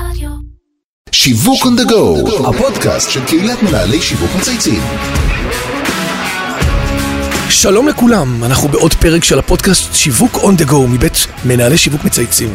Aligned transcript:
רדיו. 0.00 0.30
שיווק 1.12 1.62
on 1.62 1.80
the 1.80 1.90
go, 1.90 2.48
הפודקאסט 2.48 3.10
של 3.10 3.24
קהילת 3.24 3.62
מנהלי 3.62 4.02
שיווק 4.02 4.30
מצייצים. 4.38 4.82
שלום 7.50 7.88
לכולם, 7.88 8.44
אנחנו 8.44 8.68
בעוד 8.68 8.94
פרק 8.94 9.24
של 9.24 9.38
הפודקאסט 9.38 9.94
שיווק 9.94 10.36
on 10.36 10.62
the 10.62 10.70
go 10.70 10.76
מבית 10.88 11.26
מנהלי 11.44 11.78
שיווק 11.78 12.04
מצייצים. 12.04 12.48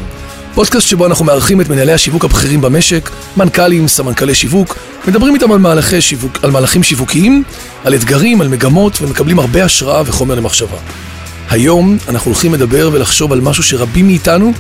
פודקאסט 0.54 0.88
שבו 0.88 1.06
אנחנו 1.06 1.26
מארחים 1.26 1.62
את 1.62 1.70
מנהלי 1.70 1.94
השיווק 1.94 2.26
הבכירים 2.26 2.62
במשק, 2.62 3.10
מנכ"לים, 3.38 3.88
סמנכ"לי 3.88 4.36
שיווק, 4.36 4.78
מדברים 5.08 5.36
איתם 5.36 5.52
על, 5.52 5.60
מהלכי 5.60 6.02
שיווק, 6.02 6.40
על 6.44 6.52
מהלכים 6.52 6.84
שיווקיים, 6.84 7.44
על 7.84 7.96
אתגרים, 7.96 8.42
על 8.42 8.48
מגמות, 8.48 9.02
ומקבלים 9.02 9.40
הרבה 9.40 9.66
השראה 9.66 10.02
וחומר 10.06 10.36
למחשבה. 10.36 10.78
היום 11.50 11.98
אנחנו 12.08 12.32
הולכים 12.32 12.54
לדבר 12.54 12.90
ולחשוב 12.94 13.34
על 13.34 13.42
משהו 13.42 13.64
שרבים 13.64 14.08
מאיתנו 14.08 14.54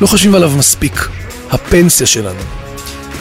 לא 0.00 0.06
חושבים 0.06 0.34
עליו 0.34 0.50
מספיק, 0.58 1.08
הפנסיה 1.54 2.06
שלנו. 2.06 2.40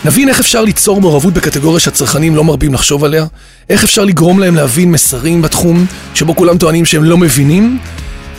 נבין 0.05 0.29
איך 0.29 0.39
אפשר 0.39 0.61
ליצור 0.61 1.01
מעורבות 1.01 1.33
בקטגוריה 1.33 1.79
שהצרכנים 1.79 2.35
לא 2.35 2.43
מרבים 2.43 2.73
לחשוב 2.73 3.03
עליה, 3.03 3.25
איך 3.69 3.83
אפשר 3.83 4.05
לגרום 4.05 4.39
להם 4.39 4.55
להבין 4.55 4.91
מסרים 4.91 5.41
בתחום 5.41 5.85
שבו 6.13 6.35
כולם 6.35 6.57
טוענים 6.57 6.85
שהם 6.85 7.03
לא 7.03 7.17
מבינים, 7.17 7.79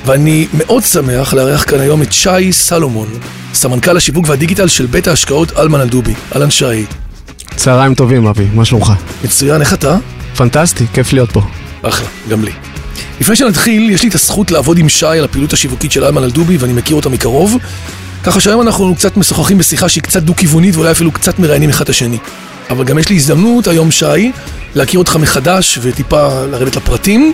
ואני 0.07 0.47
מאוד 0.53 0.83
שמח 0.83 1.34
לארח 1.34 1.65
כאן 1.70 1.80
היום 1.80 2.03
את 2.03 2.12
שי 2.12 2.53
סלומון, 2.53 3.09
סמנכ"ל 3.55 3.97
השיווק 3.97 4.29
והדיגיטל 4.29 4.69
של 4.69 4.87
בית 4.87 5.09
ההשקעות 5.09 5.59
אלמן 5.59 5.80
אלדובי. 5.80 6.15
אהלן 6.34 6.51
שי. 6.51 6.84
צהריים 7.56 7.95
טובים, 7.95 8.27
אבי, 8.27 8.47
מה 8.55 8.65
שלומך? 8.65 8.92
מצוין, 9.25 9.61
איך 9.61 9.75
אתה? 9.75 9.97
פנטסטי, 10.37 10.87
כיף 10.92 11.12
להיות 11.12 11.33
פה. 11.33 11.42
אחלה, 11.83 12.09
גם 12.29 12.45
לי. 12.45 12.53
לפני 13.20 13.37
שנתחיל, 13.37 13.91
יש 13.91 14.03
לי 14.03 14.09
את 14.09 14.15
הזכות 14.15 14.51
לעבוד 14.51 14.79
עם 14.79 14.89
שי 14.89 15.06
על 15.06 15.25
הפעילות 15.25 15.53
השיווקית 15.53 15.92
של 15.92 16.05
אלמן 16.05 16.23
אלדובי, 16.23 16.56
ואני 16.56 16.73
מכיר 16.73 16.97
אותה 16.97 17.09
מקרוב. 17.09 17.59
ככה 18.24 18.41
שהיום 18.41 18.60
אנחנו 18.60 18.95
קצת 18.95 19.16
משוחחים 19.16 19.59
בשיחה 19.59 19.88
שהיא 19.88 20.02
קצת 20.02 20.23
דו-כיוונית 20.23 20.77
ואולי 20.77 20.91
אפילו 20.91 21.12
קצת 21.12 21.38
מראיינים 21.38 21.70
אחד 21.70 21.84
את 21.84 21.88
השני. 21.88 22.19
אבל 22.70 22.84
גם 22.84 22.98
יש 22.98 23.09
לי 23.09 23.16
הזדמנות 23.16 23.69
היום, 23.69 23.91
שי, 23.91 24.33
להכיר 24.75 24.98
אותך 24.98 25.16
מחדש 25.16 25.78
וטיפה 25.83 26.44
לרדת 26.44 26.77
לפרטים. 26.77 27.33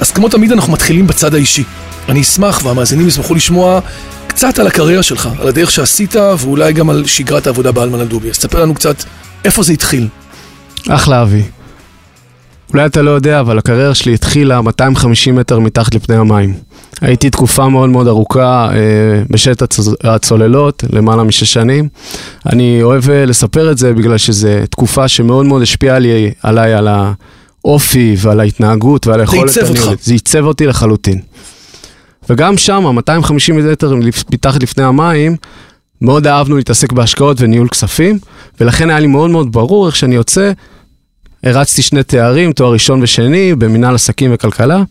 אז 0.00 0.10
כמו 0.10 0.28
תמיד 0.28 0.52
אנחנו 0.52 0.72
מתחילים 0.72 1.06
בצד 1.06 1.34
האישי. 1.34 1.64
אני 2.08 2.20
אשמח 2.20 2.64
והמאזינים 2.64 3.08
ישמחו 3.08 3.34
לשמוע 3.34 3.80
קצת 4.26 4.58
על 4.58 4.66
הקריירה 4.66 5.02
שלך, 5.02 5.28
על 5.38 5.48
הדרך 5.48 5.70
שעשית 5.70 6.16
ואולי 6.16 6.72
גם 6.72 6.90
על 6.90 7.06
שגרת 7.06 7.46
העבודה 7.46 7.72
באלמן 7.72 8.00
אלדובי. 8.00 8.30
אז 8.30 8.38
תספר 8.38 8.62
לנו 8.62 8.74
קצת 8.74 8.96
איפה 9.44 9.62
זה 9.62 9.72
התחיל. 9.72 10.08
אחלה, 10.88 11.22
אבי. 11.22 11.42
אולי 12.72 12.86
אתה 12.86 13.02
לא 13.02 13.10
יודע, 13.10 13.40
אבל 13.40 13.58
הקריירה 13.58 13.94
שלי 13.94 14.14
התחילה 14.14 14.60
250 14.60 15.36
מטר 15.36 15.58
מתחת 15.58 15.94
לפני 15.94 16.16
המים. 16.16 16.54
הייתי 17.00 17.30
תקופה 17.30 17.68
מאוד 17.68 17.90
מאוד 17.90 18.06
ארוכה 18.06 18.68
אה, 18.72 19.22
בשט 19.30 19.62
הצ... 19.62 19.78
הצוללות, 20.04 20.84
למעלה 20.92 21.22
משש 21.22 21.52
שנים. 21.52 21.88
אני 22.46 22.82
אוהב 22.82 23.10
אה, 23.10 23.24
לספר 23.24 23.70
את 23.70 23.78
זה 23.78 23.92
בגלל 23.92 24.18
שזו 24.18 24.48
תקופה 24.70 25.08
שמאוד 25.08 25.46
מאוד 25.46 25.62
השפיעה 25.62 25.96
עלי, 25.96 26.30
עליי, 26.42 26.74
על 26.74 26.88
האופי 27.64 28.16
ועל 28.18 28.40
ההתנהגות 28.40 29.06
ועל 29.06 29.20
היכולת 29.20 29.56
עיצב 29.56 29.68
אותך. 29.70 30.02
זה 30.02 30.12
עיצב 30.12 30.44
אותי 30.44 30.66
לחלוטין. 30.66 31.20
וגם 32.30 32.56
שם, 32.56 32.84
250 32.94 33.56
מטר 33.56 33.94
מתחת 34.30 34.62
לפני 34.62 34.84
המים, 34.84 35.36
מאוד 36.02 36.26
אהבנו 36.26 36.56
להתעסק 36.56 36.92
בהשקעות 36.92 37.40
וניהול 37.40 37.68
כספים, 37.68 38.18
ולכן 38.60 38.90
היה 38.90 39.00
לי 39.00 39.06
מאוד 39.06 39.30
מאוד 39.30 39.52
ברור 39.52 39.86
איך 39.86 39.96
שאני 39.96 40.14
יוצא, 40.14 40.52
הרצתי 41.44 41.82
שני 41.82 42.02
תארים, 42.02 42.52
תואר 42.52 42.72
ראשון 42.72 43.02
ושני, 43.02 43.54
במנהל 43.54 43.94
עסקים 43.94 44.30
וכלכלה, 44.34 44.82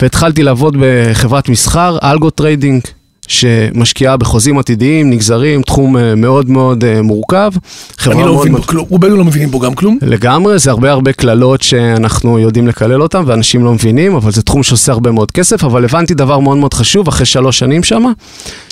והתחלתי 0.00 0.42
לעבוד 0.42 0.76
בחברת 0.80 1.48
מסחר, 1.48 1.98
algo 2.02 2.30
trading, 2.30 2.82
שמשקיעה 3.28 4.16
בחוזים 4.16 4.58
עתידיים, 4.58 5.10
נגזרים, 5.10 5.62
תחום 5.62 5.96
אה, 5.96 6.14
מאוד 6.14 6.50
מאוד 6.50 6.84
אה, 6.84 7.02
מורכב. 7.02 7.52
אני 8.06 8.22
לא 8.22 8.38
מבין 8.38 8.52
בו 8.52 8.62
כלום, 8.62 8.86
רובנו 8.88 9.16
לא 9.16 9.24
מבינים 9.24 9.50
בו 9.50 9.60
גם 9.60 9.74
כלום. 9.74 9.98
לגמרי, 10.02 10.58
זה 10.58 10.70
הרבה 10.70 10.90
הרבה 10.90 11.12
קללות 11.12 11.62
שאנחנו 11.62 12.38
יודעים 12.38 12.68
לקלל 12.68 13.02
אותן 13.02 13.22
ואנשים 13.26 13.64
לא 13.64 13.72
מבינים, 13.72 14.14
אבל 14.14 14.32
זה 14.32 14.42
תחום 14.42 14.62
שעושה 14.62 14.92
הרבה 14.92 15.10
מאוד 15.10 15.30
כסף, 15.30 15.64
אבל 15.64 15.84
הבנתי 15.84 16.14
דבר 16.14 16.38
מאוד 16.38 16.56
מאוד 16.56 16.74
חשוב 16.74 17.08
אחרי 17.08 17.26
שלוש 17.26 17.58
שנים 17.58 17.82
שמה, 17.82 18.10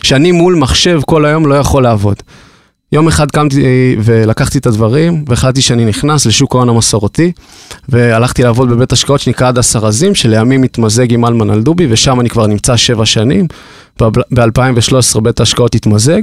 שאני 0.02 0.32
מול 0.32 0.54
מחשב 0.54 1.00
כל 1.06 1.24
היום 1.24 1.47
לא 1.47 1.54
יכול 1.54 1.82
לעבוד. 1.82 2.16
יום 2.92 3.08
אחד 3.08 3.30
קמתי 3.30 3.96
ולקחתי 4.04 4.58
את 4.58 4.66
הדברים 4.66 5.24
והחלטתי 5.28 5.62
שאני 5.62 5.84
נכנס 5.84 6.26
לשוק 6.26 6.54
ההון 6.54 6.68
המסורתי 6.68 7.32
והלכתי 7.88 8.42
לעבוד 8.42 8.70
בבית 8.70 8.92
השקעות 8.92 9.20
שנקרא 9.20 9.48
הדס 9.48 9.76
ארזים 9.76 10.14
שלימים 10.14 10.62
התמזג 10.62 11.12
עם 11.12 11.24
אלמן 11.24 11.50
אלדובי 11.50 11.86
ושם 11.90 12.20
אני 12.20 12.28
כבר 12.30 12.46
נמצא 12.46 12.76
שבע 12.76 13.06
שנים. 13.06 13.46
ב-2013 14.08 15.20
בית 15.20 15.40
ההשקעות 15.40 15.74
התמזג. 15.74 16.22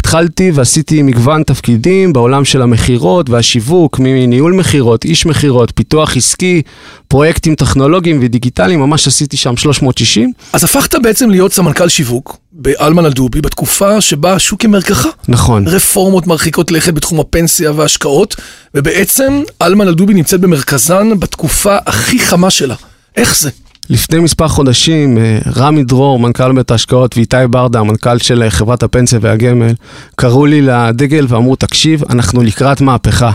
התחלתי 0.00 0.50
ועשיתי 0.54 1.02
מגוון 1.02 1.42
תפקידים 1.42 2.12
בעולם 2.12 2.44
של 2.44 2.62
המכירות 2.62 3.30
והשיווק, 3.30 3.98
מניהול 3.98 4.52
מכירות, 4.52 5.04
איש 5.04 5.26
מכירות, 5.26 5.72
פיתוח 5.74 6.16
עסקי, 6.16 6.62
פרויקטים 7.08 7.54
טכנולוגיים 7.54 8.18
ודיגיטליים, 8.22 8.80
ממש 8.80 9.06
עשיתי 9.06 9.36
שם 9.36 9.56
360. 9.56 10.32
אז 10.52 10.64
הפכת 10.64 10.94
בעצם 11.02 11.30
להיות 11.30 11.52
סמנכ"ל 11.52 11.88
שיווק 11.88 12.36
באלמן 12.52 13.04
אלדובי 13.04 13.40
בתקופה 13.40 14.00
שבה 14.00 14.32
השוק 14.34 14.62
כמרקחה. 14.62 15.08
נכון. 15.28 15.68
רפורמות 15.68 16.26
מרחיקות 16.26 16.70
לכת 16.70 16.94
בתחום 16.94 17.20
הפנסיה 17.20 17.72
וההשקעות, 17.72 18.36
ובעצם 18.74 19.42
אלמן 19.62 19.88
אלדובי 19.88 20.14
נמצאת 20.14 20.40
במרכזן 20.40 21.20
בתקופה 21.20 21.76
הכי 21.86 22.18
חמה 22.18 22.50
שלה. 22.50 22.74
איך 23.16 23.38
זה? 23.38 23.50
לפני 23.90 24.18
מספר 24.18 24.48
חודשים, 24.48 25.18
אה, 25.18 25.38
רמי 25.56 25.84
דרור, 25.84 26.18
מנכ"ל 26.18 26.52
בית 26.52 26.70
ההשקעות, 26.70 27.16
ואיתי 27.16 27.36
ברדה, 27.50 27.80
המנכ"ל 27.80 28.18
של 28.18 28.42
אה, 28.42 28.50
חברת 28.50 28.82
הפנסיה 28.82 29.18
והגמל, 29.22 29.72
קראו 30.16 30.46
לי 30.46 30.62
לדגל 30.62 31.26
ואמרו, 31.28 31.56
תקשיב, 31.56 32.02
אנחנו 32.10 32.42
לקראת 32.42 32.80
מהפכה. 32.80 33.30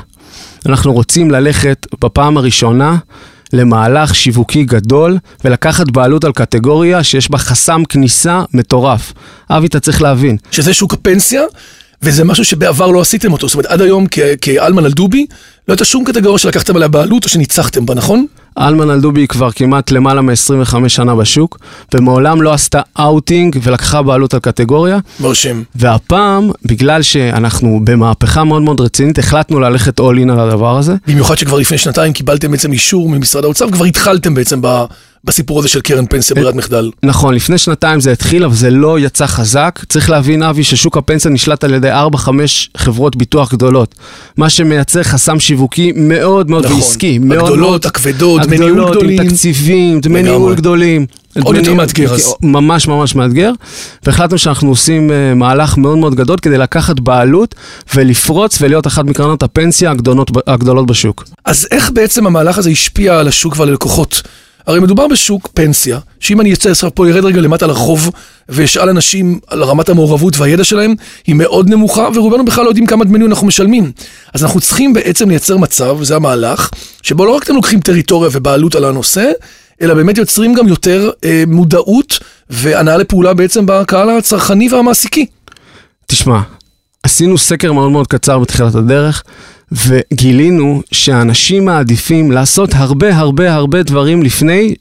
אנחנו 0.65 0.93
רוצים 0.93 1.31
ללכת 1.31 1.87
בפעם 2.01 2.37
הראשונה 2.37 2.97
למהלך 3.53 4.15
שיווקי 4.15 4.63
גדול 4.63 5.17
ולקחת 5.45 5.91
בעלות 5.91 6.23
על 6.23 6.31
קטגוריה 6.31 7.03
שיש 7.03 7.31
בה 7.31 7.37
חסם 7.37 7.83
כניסה 7.89 8.43
מטורף. 8.53 9.13
אבי, 9.49 9.67
אתה 9.67 9.79
צריך 9.79 10.01
להבין, 10.01 10.37
שזה 10.51 10.73
שוק 10.73 10.93
הפנסיה, 10.93 11.41
וזה 12.01 12.23
משהו 12.23 12.45
שבעבר 12.45 12.87
לא 12.87 13.01
עשיתם 13.01 13.31
אותו. 13.31 13.47
זאת 13.47 13.55
אומרת, 13.55 13.65
עד 13.71 13.81
היום 13.81 14.05
כהלמן 14.41 14.85
אלדובי, 14.85 15.25
לא 15.67 15.73
הייתה 15.73 15.85
שום 15.85 16.03
קטגוריה 16.03 16.37
שלקחתם 16.37 16.75
עליה 16.75 16.87
בעלות 16.87 17.23
או 17.23 17.29
שניצחתם 17.29 17.85
בה, 17.85 17.95
נכון? 17.95 18.25
הלמן 18.57 18.89
אלדובי 18.89 19.27
כבר 19.27 19.51
כמעט 19.51 19.91
למעלה 19.91 20.21
מ-25 20.21 20.87
שנה 20.89 21.15
בשוק, 21.15 21.57
ומעולם 21.93 22.41
לא 22.41 22.53
עשתה 22.53 22.81
אאוטינג 22.99 23.59
ולקחה 23.63 24.01
בעלות 24.01 24.33
על 24.33 24.39
קטגוריה. 24.39 24.99
מרשים. 25.19 25.63
והפעם, 25.75 26.49
בגלל 26.65 27.01
שאנחנו 27.01 27.79
במהפכה 27.83 28.43
מאוד 28.43 28.61
מאוד 28.61 28.81
רצינית, 28.81 29.19
החלטנו 29.19 29.59
ללכת 29.59 29.99
all 29.99 30.03
in 30.27 30.31
על 30.31 30.39
הדבר 30.39 30.77
הזה. 30.77 30.95
במיוחד 31.07 31.37
שכבר 31.37 31.57
לפני 31.57 31.77
שנתיים 31.77 32.13
קיבלתם 32.13 32.51
בעצם 32.51 32.71
אישור 32.71 33.09
ממשרד 33.09 33.43
האוצר, 33.43 33.65
וכבר 33.67 33.85
התחלתם 33.85 34.33
בעצם 34.33 34.59
ב- 34.61 34.83
בסיפור 35.23 35.59
הזה 35.59 35.67
של 35.67 35.81
קרן 35.81 36.05
פנסיה 36.05 36.35
ברירת 36.35 36.55
מחדל. 36.55 36.91
נכון, 37.03 37.33
לפני 37.35 37.57
שנתיים 37.57 37.99
זה 37.99 38.11
התחיל, 38.11 38.43
אבל 38.43 38.55
זה 38.55 38.69
לא 38.69 38.99
יצא 38.99 39.27
חזק. 39.27 39.79
צריך 39.89 40.09
להבין, 40.09 40.43
אבי, 40.43 40.63
ששוק 40.63 40.97
הפנסיה 40.97 41.31
נשלט 41.31 41.63
על 41.63 41.73
ידי 41.73 41.91
4-5 41.91 42.27
חברות 42.77 43.15
ביטוח 43.15 43.53
גדולות. 43.53 43.95
מה 44.37 44.49
שמייצר 44.49 45.03
חסם 45.03 45.39
שיווקי 45.39 45.91
מאוד 45.95 46.49
מאוד 46.49 46.65
נכון. 46.65 46.77
ועסקי. 46.77 47.17
מאוד 47.19 47.39
הגדולות, 47.39 47.69
מאוד- 47.69 47.85
הכבדות, 47.85 48.41
דמי 48.41 48.57
ניהול 48.57 48.71
הגדולות, 48.71 48.91
גדולים. 48.97 49.21
עם 49.21 49.27
תקציבים, 49.29 49.99
דמי. 50.01 50.23
ניהול 50.23 50.55
גדולים. 50.55 51.05
עוד 51.43 51.55
יותר 51.55 51.73
מאתגר, 51.73 52.13
אז. 52.13 52.33
ממש 52.41 52.87
ממש 52.87 53.15
מאתגר. 53.15 53.51
והחלטנו 54.05 54.37
שאנחנו 54.37 54.69
עושים 54.69 55.11
אה, 55.11 55.33
מהלך 55.33 55.77
מאוד 55.77 55.97
מאוד 55.97 56.15
גדול 56.15 56.37
כדי 56.41 56.57
לקחת 56.57 56.99
בעלות 56.99 57.55
ולפרוץ 57.95 58.57
ולהיות 58.61 58.87
אחת 58.87 59.05
מקרנות 59.05 59.43
הפנסיה 59.43 59.91
הגדולות, 59.91 60.31
הגדולות 60.47 60.85
בשוק. 60.87 61.23
אז 61.45 61.67
איך 61.71 61.91
בעצם 61.91 62.27
המהלך 62.27 62.57
הזה 62.57 62.69
השפיע 62.69 63.19
על 63.19 63.27
השוק 63.27 63.57
ועל 63.57 63.69
הלקוחות? 63.69 64.21
הרי 64.69 64.79
מדובר 64.79 65.07
בשוק 65.07 65.49
פנסיה, 65.53 65.99
שאם 66.19 66.41
אני 66.41 66.53
אצא 66.53 66.69
עכשיו 66.69 66.95
פה, 66.95 67.09
ירד 67.09 67.25
רגע 67.25 67.41
למטה 67.41 67.67
לרחוב 67.67 68.09
ואשאל 68.49 68.89
אנשים 68.89 69.39
על 69.47 69.63
רמת 69.63 69.89
המעורבות 69.89 70.37
והידע 70.37 70.63
שלהם, 70.63 70.95
היא 71.27 71.35
מאוד 71.35 71.69
נמוכה, 71.69 72.09
ורובנו 72.13 72.45
בכלל 72.45 72.63
לא 72.63 72.69
יודעים 72.69 72.85
כמה 72.85 73.05
דמי 73.05 73.25
אנחנו 73.25 73.47
משלמים. 73.47 73.91
אז 74.33 74.43
אנחנו 74.43 74.61
צריכים 74.61 74.93
בעצם 74.93 75.29
לייצר 75.29 75.57
מצב, 75.57 75.95
וזה 75.99 76.15
המהלך, 76.15 76.69
שבו 77.01 77.25
לא 77.25 77.31
רק 77.35 77.43
אתם 77.43 77.55
לוקחים 77.55 77.79
טריטוריה 77.79 78.29
ובעלות 78.33 78.75
על 78.75 78.85
הנושא, 78.85 79.31
אלא 79.81 79.93
באמת 79.93 80.17
יוצרים 80.17 80.53
גם 80.53 80.67
יותר 80.67 81.09
אה, 81.25 81.43
מודעות 81.47 82.19
והנאה 82.49 82.97
לפעולה 82.97 83.33
בעצם 83.33 83.65
בקהל 83.65 84.09
הצרכני 84.09 84.69
והמעסיקי. 84.69 85.25
תשמע, 86.07 86.39
עשינו 87.03 87.37
סקר 87.37 87.73
מאוד 87.73 87.91
מאוד 87.91 88.07
קצר 88.07 88.39
בתחילת 88.39 88.75
הדרך, 88.75 89.23
וגילינו 89.71 90.81
שאנשים 90.91 91.65
מעדיפים 91.65 92.31
לעשות 92.31 92.69
הרבה 92.73 93.17
הרבה 93.17 93.53
הרבה 93.53 93.83
דברים 93.83 94.23
לפני 94.23 94.75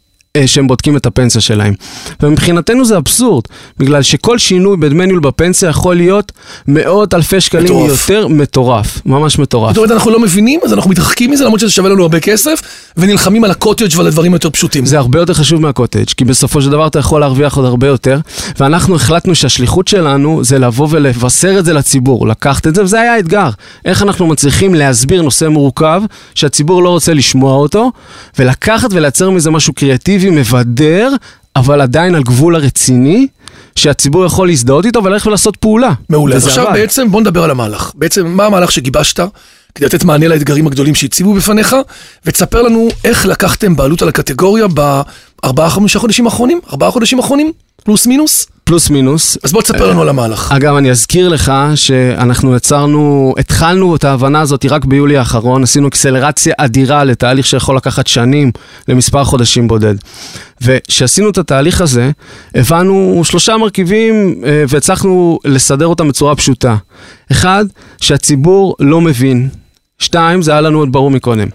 שהם 0.46 0.67
בודקים 0.67 0.96
את 0.96 1.06
הפנסיה 1.06 1.40
שלהם. 1.40 1.75
ומבחינתנו 2.23 2.85
זה 2.85 2.96
אבסורד, 2.96 3.44
בגלל 3.79 4.02
שכל 4.02 4.38
שינוי 4.38 4.76
בדמי 4.76 5.06
ניהול 5.06 5.20
בפנסיה 5.20 5.69
יכול 5.69 5.96
להיות 5.96 6.32
מאות 6.69 7.14
אלפי 7.14 7.40
שקלים 7.40 7.64
מטורף. 7.64 8.11
יותר 8.11 8.29
מטורף, 8.29 9.00
ממש 9.06 9.38
מטורף. 9.38 9.75
זאת 9.75 9.76
אומרת, 9.76 9.90
אנחנו 9.90 10.11
לא 10.11 10.20
מבינים, 10.20 10.61
אז 10.64 10.73
אנחנו 10.73 10.90
מתרחקים 10.90 11.31
מזה, 11.31 11.44
למרות 11.44 11.61
שזה 11.61 11.70
שווה 11.70 11.90
לנו 11.90 12.02
הרבה 12.02 12.20
כסף, 12.20 12.62
ונלחמים 12.96 13.44
על 13.44 13.50
הקוטג' 13.50 13.96
ועל 13.96 14.06
הדברים 14.06 14.32
היותר 14.32 14.50
פשוטים. 14.50 14.87
זה 14.87 14.99
הרבה 14.99 15.19
יותר 15.19 15.35
חשוב 15.35 15.61
מהקוטג', 15.61 16.05
כי 16.17 16.25
בסופו 16.25 16.62
של 16.62 16.70
דבר 16.70 16.87
אתה 16.87 16.99
יכול 16.99 17.20
להרוויח 17.20 17.56
עוד 17.56 17.67
הרבה 17.67 17.87
יותר, 17.87 18.19
ואנחנו 18.61 18.96
החלטנו 18.96 19.35
שהשליחות 19.35 19.88
שלנו 19.88 20.44
זה 20.44 20.58
לבוא 20.58 20.88
ולבשר 20.90 21.58
את 21.58 21.64
זה 21.64 21.73
לציבור, 21.73 22.29
לקחת 22.29 22.67
את 22.67 22.75
זה, 22.75 22.82
וזה 22.82 23.00
היה 23.00 23.14
האתגר. 23.14 23.49
איך 23.85 24.02
אנחנו 24.02 24.26
מצליחים 24.26 24.75
להסביר 24.75 25.23
נושא 25.23 25.44
מורכב, 25.44 26.02
שהציבור 26.35 26.82
לא 26.82 26.88
רוצה 26.88 27.14
לשמוע 27.14 27.55
אותו, 27.55 27.93
ולקחת 28.38 28.93
ולייצר 28.93 29.31
מזה 29.31 29.50
משהו 29.50 29.73
קריאטיבי, 29.73 30.27
מבדר, 30.30 31.12
אבל 31.56 31.80
עדיין 31.80 32.14
על 32.14 32.22
גבול 32.22 32.56
הרציני, 32.56 33.26
שהציבור 33.75 34.25
יכול 34.25 34.48
להזדהות 34.48 34.86
איתו 34.86 35.04
וללכת 35.04 35.26
ולעשות 35.26 35.56
פעולה. 35.56 35.92
מעולה. 36.08 36.36
אז 36.36 36.46
עכשיו 36.46 36.66
עבד. 36.66 36.78
בעצם 36.80 37.10
בוא 37.10 37.20
נדבר 37.20 37.44
על 37.44 37.50
המהלך. 37.50 37.92
בעצם 37.94 38.26
מה 38.26 38.46
המהלך 38.46 38.72
שגיבשת 38.72 39.20
כדי 39.75 39.86
לתת 39.86 40.04
מענה 40.04 40.28
לאתגרים 40.28 40.66
הגדולים 40.66 40.94
שהציבו 40.94 41.34
בפניך, 41.34 41.76
ותספר 42.26 42.62
לנו 42.62 42.88
איך 43.04 43.26
לקחתם 43.26 43.76
בעלות 43.76 44.02
על 44.02 44.08
הקטגוריה 44.08 44.66
בארבעה 44.69 45.70
חמישה 45.70 45.98
חודשים 45.98 46.25
האחרונים? 46.26 46.60
ארבעה 46.70 46.90
חודשים 46.90 47.19
האחרונים? 47.19 47.52
פלוס 47.84 48.06
מינוס? 48.06 48.46
פלוס 48.69 48.91
מינוס. 48.91 49.38
אז 49.44 49.53
בוא 49.53 49.62
תספר 49.62 49.91
לנו 49.91 50.03
על 50.03 50.09
המהלך. 50.09 50.53
אגב, 50.53 50.76
אני 50.76 50.91
אזכיר 50.91 51.29
לך 51.29 51.53
שאנחנו 51.75 52.56
יצרנו, 52.56 53.35
התחלנו 53.38 53.97
את 53.97 54.05
ההבנה 54.05 54.41
הזאת 54.41 54.67
רק 54.70 54.85
ביולי 54.85 55.17
האחרון, 55.17 55.62
עשינו 55.62 55.88
אקסלרציה 55.88 56.55
אדירה 56.59 57.05
לתהליך 57.05 57.47
שיכול 57.47 57.76
לקחת 57.76 58.06
שנים 58.06 58.53
למספר 58.88 59.25
חודשים 59.25 59.69
בודד. 59.69 59.94
וכשעשינו 60.61 61.31
את 61.31 61.38
התהליך 61.38 61.81
הזה, 61.81 62.11
הבנו 62.55 63.23
שלושה 63.25 63.56
מרכיבים 63.56 64.35
אה, 64.44 64.65
והצלחנו 64.69 65.38
לסדר 65.44 65.87
אותם 65.87 66.09
בצורה 66.09 66.37
פשוטה. 66.37 66.76
אחד, 67.32 67.64
שהציבור 68.00 68.76
לא 68.81 69.00
מבין. 69.00 69.49
שתיים, 69.99 70.43
זה 70.43 70.50
היה 70.53 70.61
לנו 70.61 70.79
עוד 70.79 70.93
ברור 70.93 71.11
מקודם. 71.11 71.49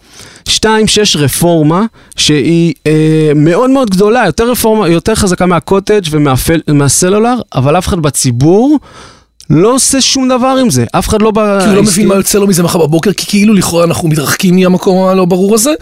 שתיים, 0.49 0.87
שיש 0.87 1.15
רפורמה 1.15 1.85
שהיא 2.15 2.73
אה, 2.87 3.31
מאוד 3.35 3.69
מאוד 3.69 3.89
גדולה, 3.89 4.23
יותר 4.25 4.51
רפורמה, 4.51 4.89
יותר 4.89 5.15
חזקה 5.15 5.45
מהקוטג' 5.45 6.01
ומהסלולר, 6.67 7.35
אבל 7.55 7.77
אף 7.77 7.87
אחד 7.87 7.99
בציבור 7.99 8.79
לא 9.49 9.75
עושה 9.75 10.01
שום 10.01 10.27
דבר 10.29 10.57
עם 10.61 10.69
זה. 10.69 10.85
אף 10.91 11.07
אחד 11.07 11.21
לא... 11.21 11.31
כי 11.35 11.67
הוא 11.67 11.75
לא 11.75 11.83
מבין 11.83 12.07
מה 12.07 12.15
יוצא 12.15 12.39
לו 12.39 12.47
מזה 12.47 12.63
מחר 12.63 12.79
בבוקר, 12.79 13.13
כי 13.13 13.25
כאילו 13.25 13.53
לכאורה 13.53 13.83
אנחנו 13.83 14.09
מתרחקים 14.09 14.55
מהמקום 14.55 15.07
הלא 15.07 15.25
ברור 15.25 15.55
הזה. 15.55 15.73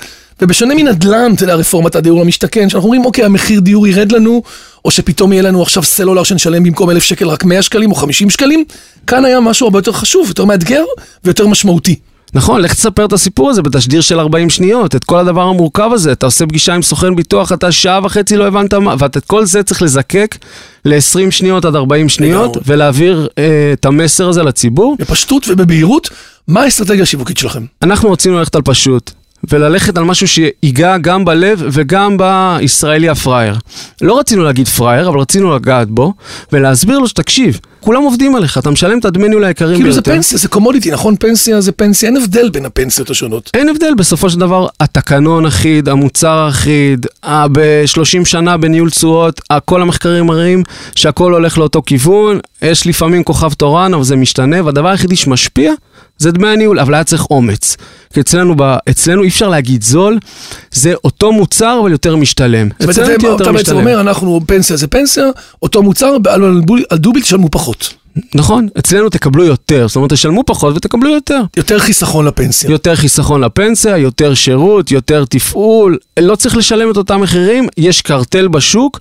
ובשונה 0.41 0.75
מנדל"ן, 0.75 1.33
אתה 1.33 1.43
יודע, 1.43 1.55
רפורמת 1.55 1.95
הדיור 1.95 2.21
למשתכן, 2.21 2.69
שאנחנו 2.69 2.87
אומרים, 2.87 3.05
אוקיי, 3.05 3.25
המחיר 3.25 3.59
דיור 3.59 3.87
ירד 3.87 4.11
לנו, 4.11 4.41
או 4.85 4.91
שפתאום 4.91 5.33
יהיה 5.33 5.43
לנו 5.43 5.61
עכשיו 5.61 5.83
סלולר 5.83 6.23
שנשלם 6.23 6.63
במקום 6.63 6.89
אלף 6.89 7.03
שקל 7.03 7.27
רק 7.27 7.43
100 7.43 7.61
שקלים 7.61 7.91
או 7.91 7.95
50 7.95 8.29
שקלים, 8.29 8.63
כאן 9.07 9.25
היה 9.25 9.39
משהו 9.39 9.67
הרבה 9.67 9.79
יותר 9.79 9.91
חשוב, 9.91 10.27
יותר 10.27 10.45
מאתגר 10.45 10.83
ויותר 11.23 11.47
משמעותי. 11.47 11.95
נכון, 12.33 12.61
לך 12.61 12.73
תספר 12.73 13.05
את 13.05 13.13
הסיפור 13.13 13.49
הזה 13.49 13.61
בתשדיר 13.61 14.01
של 14.01 14.19
40 14.19 14.49
שניות, 14.49 14.95
את 14.95 15.03
כל 15.03 15.17
הדבר 15.17 15.41
המורכב 15.41 15.89
הזה, 15.93 16.11
אתה 16.11 16.25
עושה 16.25 16.45
פגישה 16.45 16.73
עם 16.73 16.81
סוכן 16.81 17.15
ביטוח, 17.15 17.51
אתה 17.51 17.71
שעה 17.71 17.99
וחצי 18.03 18.37
לא 18.37 18.47
הבנת 18.47 18.73
מה, 18.73 18.95
ואת 18.99 19.17
את 19.17 19.25
כל 19.25 19.45
זה 19.45 19.63
צריך 19.63 19.81
לזקק 19.81 20.37
ל-20 20.85 21.31
שניות 21.31 21.65
עד 21.65 21.75
40 21.75 22.09
שניות, 22.09 22.55
לגמרי. 22.55 22.61
ולהעביר 22.65 23.27
אה, 23.37 23.43
את 23.73 23.85
המסר 23.85 24.29
הזה 24.29 24.43
לציבור. 24.43 24.95
בפשטות 24.99 25.45
ובבהירות, 25.47 26.09
מה 26.47 26.61
האסטרטגיה 26.61 27.03
השיווקית 27.03 27.37
שלכם? 27.37 27.65
אנחנו 27.81 28.11
רצינו 28.11 28.39
ללכת 28.39 28.55
על 28.55 28.61
פשוט, 28.61 29.11
וללכת 29.49 29.97
על 29.97 30.03
משהו 30.03 30.27
שיגע 30.27 30.97
גם 30.97 31.25
בלב 31.25 31.63
וגם 31.71 32.17
בישראלי 32.17 33.09
הפראייר. 33.09 33.57
לא 34.01 34.19
רצינו 34.19 34.43
להגיד 34.43 34.67
פראייר, 34.67 35.09
אבל 35.09 35.19
רצינו 35.19 35.55
לגעת 35.55 35.89
בו, 35.89 36.13
ולהסביר 36.51 36.99
לו 36.99 37.07
שתקשיב, 37.07 37.59
כולם 37.81 38.01
עובדים 38.01 38.35
עליך, 38.35 38.57
אתה 38.57 38.69
משלם 38.69 38.99
את 38.99 39.05
הדמי 39.05 39.27
ניהול 39.27 39.43
היקרים 39.43 39.75
כאילו 39.75 39.91
זה 39.91 40.01
ביותר. 40.01 40.11
פנסיה, 40.11 40.37
זה 40.37 40.47
קומודיטי, 40.47 40.91
נכון? 40.91 41.15
פנסיה 41.19 41.61
זה 41.61 41.71
פנסיה, 41.71 42.09
אין 42.09 42.17
הבדל 42.17 42.49
בין 42.49 42.65
הפנסיות 42.65 43.09
השונות. 43.09 43.49
אין 43.53 43.69
הבדל, 43.69 43.93
בסופו 43.97 44.29
של 44.29 44.39
דבר, 44.39 44.67
התקנון 44.79 45.45
אחיד, 45.45 45.89
המוצר 45.89 46.47
אחיד, 46.49 47.05
ב-30 47.25 48.25
שנה 48.25 48.57
בניהול 48.57 48.89
תשואות, 48.89 49.41
כל 49.65 49.81
המחקרים 49.81 50.25
מראים 50.25 50.63
שהכל 50.95 51.33
הולך 51.33 51.57
לאותו 51.57 51.81
כיוון, 51.85 52.39
יש 52.61 52.87
לפעמים 52.87 53.23
כוכב 53.23 53.53
תורן, 53.53 53.93
אבל 53.93 54.03
זה 54.03 54.15
משתנה, 54.15 54.63
והדבר 54.65 54.87
היחידי 54.87 55.15
שמשפיע 55.15 55.73
זה 56.17 56.31
דמי 56.31 56.47
הניהול, 56.47 56.79
אבל 56.79 56.93
היה 56.93 57.03
צריך 57.03 57.25
אומץ. 57.31 57.77
כי 58.13 58.21
אצלנו, 58.21 58.53
ב- 58.57 58.77
אצלנו 58.89 59.23
אי 59.23 59.27
אפשר 59.27 59.49
להגיד 59.49 59.83
זול, 59.83 60.19
זה 60.71 60.93
אותו 61.03 61.31
מוצר 61.31 61.79
אבל 61.81 61.91
יותר 61.91 62.15
משתלם. 62.15 62.69
אצלנו 62.83 62.93
תהיה 63.17 63.29
יותר 63.29 63.35
אתה 63.35 63.43
בעצם 63.43 63.55
משתלם. 63.55 63.77
אומר, 63.77 64.01
אנחנו 64.01 64.41
פנסיה 64.45 64.77
זה 64.77 64.87
פנסיה, 64.87 65.25
אותו 65.61 65.83
מוצר, 65.83 66.17
על 66.29 66.61
דוביל 66.93 67.21
תשלמו 67.23 67.49
פחות. 67.51 67.93
נכון, 68.35 68.67
אצלנו 68.79 69.09
תקבלו 69.09 69.43
יותר, 69.43 69.87
זאת 69.87 69.95
אומרת 69.95 70.13
תשלמו 70.13 70.43
פחות 70.45 70.75
ותקבלו 70.75 71.09
יותר. 71.09 71.41
יותר 71.57 71.79
חיסכון 71.79 72.25
לפנסיה. 72.25 72.69
יותר 72.71 72.95
חיסכון 72.95 73.41
לפנסיה, 73.41 73.97
יותר 73.97 74.33
שירות, 74.33 74.91
יותר 74.91 75.25
תפעול, 75.25 75.97
לא 76.19 76.35
צריך 76.35 76.57
לשלם 76.57 76.91
את 76.91 76.97
אותם 76.97 77.21
מחירים, 77.21 77.67
יש 77.77 78.01
קרטל 78.01 78.47
בשוק. 78.47 78.99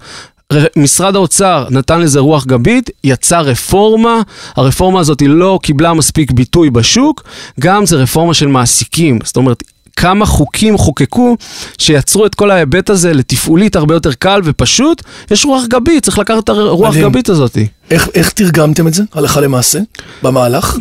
משרד 0.76 1.17
האוצר 1.17 1.67
נתן 1.70 2.00
לזה 2.00 2.20
רוח 2.20 2.47
גבית, 2.47 2.91
יצא 3.05 3.38
רפורמה, 3.38 4.23
הרפורמה 4.56 5.00
הזאת 5.00 5.23
לא 5.26 5.58
קיבלה 5.62 5.94
מספיק 5.94 6.31
ביטוי 6.31 6.70
בשוק, 6.70 7.23
גם 7.61 7.87
זה 7.87 7.97
רפורמה 7.97 8.35
של 8.35 8.47
מעסיקים, 8.47 9.19
זאת 9.25 9.37
אומרת, 9.37 9.62
כמה 9.97 10.26
חוקים 10.26 10.79
חוקקו 10.79 11.37
שיצרו 11.79 12.26
את 12.26 12.35
כל 12.35 12.50
ההיבט 12.50 12.91
הזה 12.91 13.12
לתפעולית 13.12 13.76
הרבה 13.76 13.94
יותר 13.94 14.12
קל 14.12 14.41
ופשוט, 14.44 15.02
יש 15.31 15.44
רוח 15.44 15.64
גבית, 15.67 16.05
צריך 16.05 16.19
לקחת 16.19 16.44
את 16.44 16.49
הרוח 16.49 16.88
מדהים. 16.88 17.08
גבית 17.08 17.29
הזאת. 17.29 17.58
איך, 17.91 18.08
איך 18.14 18.31
תרגמתם 18.31 18.88
את 18.88 18.94
זה, 18.94 19.02
הלכה 19.12 19.41
למעשה, 19.41 19.79
במהלך? 20.23 20.76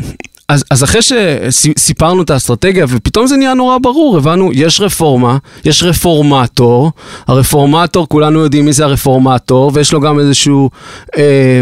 אז, 0.49 0.63
אז 0.71 0.83
אחרי 0.83 1.01
שסיפרנו 1.01 2.21
את 2.21 2.29
האסטרטגיה 2.29 2.85
ופתאום 2.89 3.27
זה 3.27 3.37
נהיה 3.37 3.53
נורא 3.53 3.77
ברור, 3.77 4.17
הבנו, 4.17 4.49
יש 4.53 4.81
רפורמה, 4.81 5.37
יש 5.65 5.83
רפורמטור, 5.83 6.91
הרפורמטור, 7.27 8.07
כולנו 8.07 8.39
יודעים 8.39 8.65
מי 8.65 8.73
זה 8.73 8.85
הרפורמטור, 8.85 9.71
ויש 9.73 9.93
לו 9.93 10.01
גם 10.01 10.19
איזשהו 10.19 10.69
אה, 11.17 11.61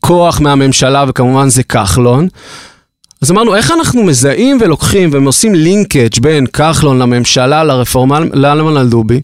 כוח 0.00 0.40
מהממשלה, 0.40 1.04
וכמובן 1.08 1.48
זה 1.48 1.62
כחלון. 1.62 2.28
אז 3.22 3.30
אמרנו, 3.30 3.56
איך 3.56 3.70
אנחנו 3.70 4.02
מזהים 4.02 4.58
ולוקחים 4.60 5.10
ועושים 5.12 5.54
לינקג' 5.54 6.20
בין 6.20 6.46
כחלון 6.46 6.98
לממשלה, 6.98 7.64
לרפורמה, 7.64 8.20
לאלמן 8.32 8.76
אלדובי, 8.76 9.20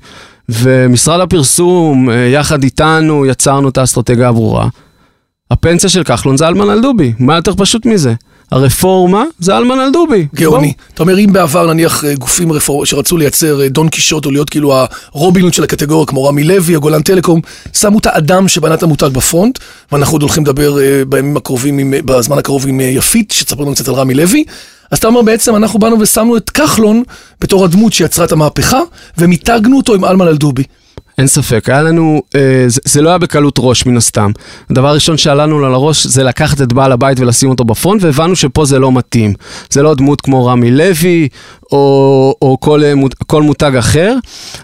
ומשרד 0.48 1.20
הפרסום, 1.20 2.10
אה, 2.10 2.14
יחד 2.14 2.62
איתנו, 2.62 3.26
יצרנו 3.26 3.68
את 3.68 3.78
האסטרטגיה 3.78 4.28
הברורה. 4.28 4.68
הפנסיה 5.50 5.90
של 5.90 6.04
כחלון 6.04 6.36
זה 6.36 6.48
אלמן 6.48 6.70
אלדובי, 6.70 7.12
מה 7.18 7.36
יותר 7.36 7.52
פשוט 7.56 7.86
מזה? 7.86 8.14
הרפורמה 8.50 9.24
זה 9.38 9.56
אלמן 9.56 9.80
אלדובי. 9.80 10.26
גאוני. 10.34 10.72
אתה 10.94 11.02
אומר, 11.02 11.18
אם 11.18 11.32
בעבר 11.32 11.72
נניח 11.72 12.04
אה, 12.04 12.14
גופים 12.14 12.52
רפור... 12.52 12.86
שרצו 12.86 13.16
לייצר 13.16 13.62
אה, 13.62 13.68
דון 13.68 13.88
קישוט 13.88 14.26
או 14.26 14.30
להיות 14.30 14.50
כאילו 14.50 14.74
הרובינוד 15.14 15.54
של 15.54 15.64
הקטגוריה, 15.64 16.06
כמו 16.06 16.24
רמי 16.24 16.44
לוי, 16.44 16.76
הגולן 16.76 17.02
טלקום, 17.02 17.40
שמו 17.72 17.98
את 17.98 18.06
האדם 18.06 18.48
שבנה 18.48 18.74
את 18.74 18.82
המותג 18.82 19.08
בפרונט, 19.12 19.58
ואנחנו 19.92 20.14
עוד 20.14 20.22
הולכים 20.22 20.42
לדבר 20.42 20.80
אה, 20.80 21.02
בימים 21.08 21.36
הקרובים, 21.36 21.78
עם, 21.78 21.94
בזמן 22.04 22.38
הקרוב 22.38 22.66
עם 22.68 22.80
יפית, 22.80 23.30
שתספר 23.30 23.62
לנו 23.62 23.74
קצת 23.74 23.88
על 23.88 23.94
רמי 23.94 24.14
לוי. 24.14 24.44
אז 24.90 24.98
אתה 24.98 25.06
אומר 25.06 25.22
בעצם, 25.22 25.56
אנחנו 25.56 25.78
באנו 25.78 26.00
ושמנו 26.00 26.36
את 26.36 26.50
כחלון 26.50 27.02
בתור 27.40 27.64
הדמות 27.64 27.92
שיצרה 27.92 28.24
את 28.24 28.32
המהפכה, 28.32 28.80
ומיתגנו 29.18 29.76
אותו 29.76 29.94
עם 29.94 30.04
אלמן 30.04 30.28
אלדובי. 30.28 30.62
אין 31.18 31.26
ספק, 31.26 31.68
היה 31.68 31.82
לנו, 31.82 32.22
אה, 32.34 32.64
זה, 32.66 32.80
זה 32.84 33.02
לא 33.02 33.08
היה 33.08 33.18
בקלות 33.18 33.54
ראש 33.58 33.86
מן 33.86 33.96
הסתם. 33.96 34.30
הדבר 34.70 34.88
הראשון 34.88 35.16
שעלה 35.16 35.46
לנו 35.46 35.66
על 35.66 35.74
הראש 35.74 36.06
זה 36.06 36.24
לקחת 36.24 36.62
את 36.62 36.72
בעל 36.72 36.92
הבית 36.92 37.20
ולשים 37.20 37.50
אותו 37.50 37.64
בפרונט, 37.64 38.02
והבנו 38.02 38.36
שפה 38.36 38.64
זה 38.64 38.78
לא 38.78 38.92
מתאים. 38.92 39.32
זה 39.70 39.82
לא 39.82 39.94
דמות 39.94 40.20
כמו 40.20 40.46
רמי 40.46 40.70
לוי, 40.70 41.28
או, 41.72 42.34
או 42.42 42.56
כל, 42.60 42.84
אה, 42.84 42.92
כל 43.26 43.42
מותג 43.42 43.76
אחר. 43.76 44.16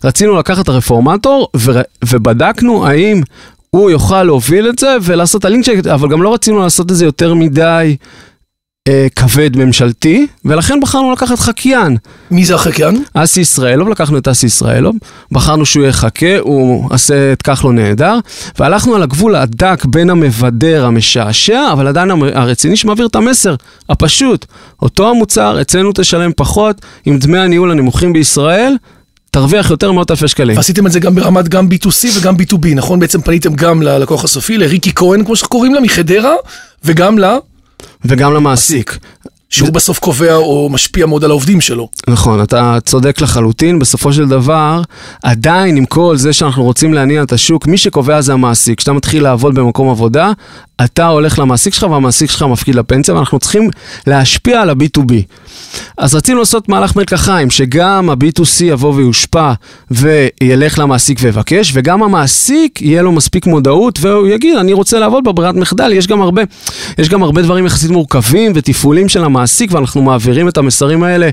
רצינו 0.05 0.37
לקחת 0.37 0.65
את 0.65 0.69
הרפורמטור, 0.69 1.49
ו, 1.57 1.81
ובדקנו 2.05 2.87
האם 2.87 3.23
הוא 3.71 3.91
יוכל 3.91 4.23
להוביל 4.23 4.69
את 4.69 4.79
זה 4.79 4.97
ולעשות 5.03 5.41
את 5.41 5.45
הלינק, 5.45 5.65
שלי, 5.65 5.81
אבל 5.95 6.09
גם 6.09 6.23
לא 6.23 6.35
רצינו 6.35 6.63
לעשות 6.63 6.91
את 6.91 6.97
זה 6.97 7.05
יותר 7.05 7.35
מדי 7.35 7.97
כבד 9.17 9.57
ממשלתי, 9.57 10.27
ולכן 10.45 10.81
בחרנו 10.83 11.13
לקחת 11.13 11.39
חקיין. 11.39 11.97
מי 12.31 12.45
זה 12.45 12.55
החקיין? 12.55 13.03
אסי 13.15 13.41
ישראלוב, 13.41 13.89
לקחנו 13.89 14.19
את 14.19 14.29
אסי 14.29 14.47
ישראלוב, 14.47 14.97
בחרנו 15.33 15.67
שהוא 15.67 15.85
יחכה, 15.85 16.39
הוא 16.41 16.89
עושה 16.91 17.33
את 17.33 17.43
כחלון 17.43 17.75
נהדר, 17.75 18.19
והלכנו 18.59 18.95
על 18.95 19.03
הגבול 19.03 19.35
הדק 19.35 19.85
בין 19.85 20.11
המבדר 20.11 20.87
המשעשע, 20.87 21.73
אבל 21.73 21.87
עדיין 21.87 22.11
הרציני 22.35 22.77
שמעביר 22.77 23.07
את 23.07 23.17
המסר 23.17 23.55
הפשוט. 23.89 24.47
אותו 24.83 25.11
המוצר, 25.11 25.61
אצלנו 25.61 25.91
תשלם 25.95 26.31
פחות, 26.37 26.81
עם 27.07 27.19
דמי 27.19 27.39
הניהול 27.39 27.71
הנמוכים 27.71 28.13
בישראל, 28.13 28.77
תרוויח 29.31 29.71
יותר 29.71 29.93
מאות 29.93 30.11
אלפי 30.11 30.29
שקלים. 30.29 30.57
ועשיתם 30.57 30.87
את 30.87 30.93
זה 30.93 31.01
גם 31.01 31.15
ברמת 31.15 31.49
גם 31.49 31.69
B2C 31.69 32.19
וגם 32.19 32.35
B2B, 32.37 32.67
נכון? 32.75 32.99
בעצם 32.99 33.21
פניתם 33.21 33.55
גם 33.55 33.83
ללקוח 33.83 34.25
הסופי, 34.25 34.59
לריקי 34.59 34.93
כהן, 34.95 35.25
כמו 35.25 35.37
שקוראים 35.37 35.75
לה, 35.75 35.81
מחדרה, 35.81 36.35
וגם 36.85 37.19
לה, 37.19 37.37
וגם 38.05 38.35
למעסיק. 38.35 38.99
שהוא 39.51 39.71
בסוף 39.71 39.99
קובע 39.99 40.35
או 40.35 40.69
משפיע 40.69 41.07
מאוד 41.07 41.25
על 41.25 41.31
העובדים 41.31 41.61
שלו. 41.61 41.89
נכון, 42.09 42.43
אתה 42.43 42.79
צודק 42.85 43.21
לחלוטין, 43.21 43.79
בסופו 43.79 44.13
של 44.13 44.29
דבר, 44.29 44.83
עדיין 45.23 45.77
עם 45.77 45.85
כל 45.85 46.17
זה 46.17 46.33
שאנחנו 46.33 46.65
רוצים 46.65 46.95
להניע 46.95 47.23
את 47.23 47.33
השוק, 47.33 47.67
מי 47.67 47.79
שקובע 47.79 48.21
זה 48.21 48.33
המעסיק. 48.33 48.79
כשאתה 48.79 48.93
מתחיל 48.93 49.23
לעבוד 49.23 49.55
במקום 49.55 49.91
עבודה, 49.91 50.33
אתה 50.85 51.07
הולך 51.07 51.39
למעסיק 51.39 51.75
שלך 51.75 51.83
והמעסיק 51.91 52.31
שלך 52.31 52.43
מפקיד 52.43 52.75
לפנסיה, 52.75 53.15
ואנחנו 53.15 53.39
צריכים 53.39 53.71
להשפיע 54.07 54.61
על 54.61 54.71
ה-B2B. 54.71 55.13
אז 55.97 56.15
רצינו 56.15 56.39
לעשות 56.39 56.69
מהלך 56.69 56.97
מלקחיים, 56.97 57.51
שגם 57.51 58.11
ה-B2C 58.11 58.65
יבוא 58.65 58.95
ויושפע 58.95 59.53
וילך 59.91 60.79
למעסיק 60.79 61.19
ויבקש, 61.23 61.73
וגם 61.75 62.03
המעסיק 62.03 62.83
יהיה 62.83 63.03
לו 63.03 63.13
מספיק 63.13 63.47
מודעות, 63.47 63.99
והוא 64.01 64.29
יגיד, 64.29 64.57
אני 64.57 64.73
רוצה 64.73 64.99
לעבוד 64.99 65.25
בברירת 65.25 65.55
מחדל. 65.55 65.93
יש 65.93 66.07
גם 66.07 66.23
הרבה, 66.23 66.43
יש 66.99 67.09
גם 67.09 67.23
הרבה 67.23 67.43
דברים 67.43 67.67
יחסית 67.67 67.91
מורכבים 67.91 68.53
ותפעולים 68.55 69.09
של 69.09 69.25
המעסיק, 69.25 69.73
ואנחנו 69.73 70.03
מעבירים 70.03 70.49
את 70.49 70.57
המסרים 70.57 71.03
האלה 71.03 71.31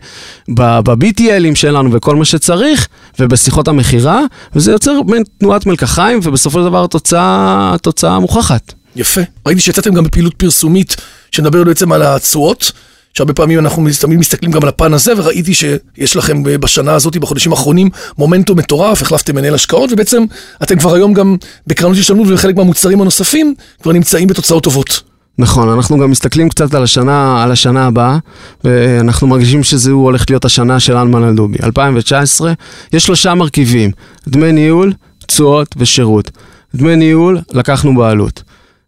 ב-BTLים 0.49 1.55
שלנו 1.55 1.91
וכל 1.91 2.15
מה 2.15 2.25
שצריך, 2.25 2.87
ובשיחות 3.19 3.67
המכירה, 3.67 4.21
וזה 4.55 4.71
יוצר 4.71 5.01
בין 5.01 5.23
תנועת 5.37 5.65
מלקחיים, 5.65 6.19
ובסופו 6.23 6.59
של 6.59 6.65
דבר 6.65 6.83
התוצאה, 6.83 7.71
התוצאה 7.73 8.19
מוכחת. 8.19 8.73
יפה. 8.95 9.21
ראיתי 9.45 9.61
שיצאתם 9.61 9.93
גם 9.93 10.03
בפעילות 10.03 10.33
פרסומית 10.33 10.95
שמדברת 11.31 11.65
בעצם 11.67 11.91
על 11.91 12.01
התשואות, 12.01 12.71
שהרבה 13.13 13.33
פעמים 13.33 13.59
אנחנו 13.59 13.87
תמיד 14.01 14.19
מסתכלים 14.19 14.51
גם 14.51 14.63
על 14.63 14.69
הפן 14.69 14.93
הזה, 14.93 15.13
וראיתי 15.17 15.53
שיש 15.53 16.15
לכם 16.15 16.43
בשנה 16.43 16.93
הזאת, 16.93 17.17
בחודשים 17.17 17.51
האחרונים, 17.51 17.89
מומנטום 18.17 18.59
מטורף, 18.59 19.01
החלפתם 19.01 19.35
מנהל 19.35 19.53
השקעות, 19.55 19.91
ובעצם 19.91 20.23
אתם 20.63 20.79
כבר 20.79 20.93
היום 20.93 21.13
גם 21.13 21.35
בקרנות 21.67 21.97
השתלמות 21.97 22.27
וחלק 22.29 22.55
מהמוצרים 22.55 23.01
הנוספים 23.01 23.55
כבר 23.81 23.91
נמצאים 23.91 24.27
בתוצאות 24.27 24.63
טובות. 24.63 25.01
נכון, 25.37 25.69
אנחנו 25.69 25.99
גם 25.99 26.11
מסתכלים 26.11 26.49
קצת 26.49 26.73
על 26.73 26.83
השנה, 26.83 27.43
על 27.43 27.51
השנה 27.51 27.87
הבאה, 27.87 28.17
ואנחנו 28.63 29.27
מרגישים 29.27 29.63
שזה 29.63 29.91
הולך 29.91 30.25
להיות 30.29 30.45
השנה 30.45 30.79
של 30.79 30.97
אלמן 30.97 31.23
אלדובי. 31.23 31.57
2019, 31.63 32.53
יש 32.93 33.05
שלושה 33.05 33.35
מרכיבים, 33.35 33.91
דמי 34.27 34.51
ניהול, 34.51 34.93
תשואות 35.27 35.75
ושירות. 35.77 36.31
דמי 36.75 36.95
ניהול, 36.95 37.39
לקחנו 37.51 37.95
בעלות. 37.95 38.43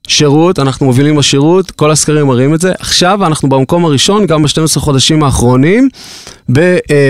שירות, 0.08 0.60
אנחנו 0.60 0.86
מובילים 0.86 1.16
בשירות, 1.16 1.72
כל 1.72 1.92
הסקרים 1.92 2.28
מראים 2.28 2.54
את 2.54 2.62
זה. 2.62 2.72
עכשיו 2.80 3.26
אנחנו 3.26 3.50
במקום 3.50 3.86
הראשון, 3.86 4.26
גם 4.26 4.44
ב-12 4.44 4.80
חודשים 4.80 5.24
האחרונים, 5.24 5.90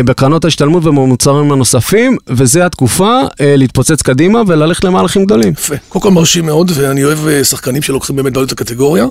בקרנות 0.06 0.46
ההשתלמות 0.46 0.86
ובמוצרים 0.86 1.52
הנוספים, 1.52 2.18
וזו 2.30 2.62
התקופה 2.62 3.22
להתפוצץ 3.40 4.02
קדימה 4.02 4.42
וללכת 4.48 4.84
למהלכים 4.84 5.26
גדולים. 5.26 5.54
יפה. 5.54 5.76
קודם 5.90 6.04
כל 6.04 6.12
מרשים 6.12 6.46
מאוד, 6.46 6.72
ואני 6.76 7.04
אוהב 7.04 7.44
שחקנים 7.44 7.82
שלוקחים 7.82 8.16
באמת 8.16 8.34
בעלות 8.34 8.52
הקטגוריה. 8.52 9.06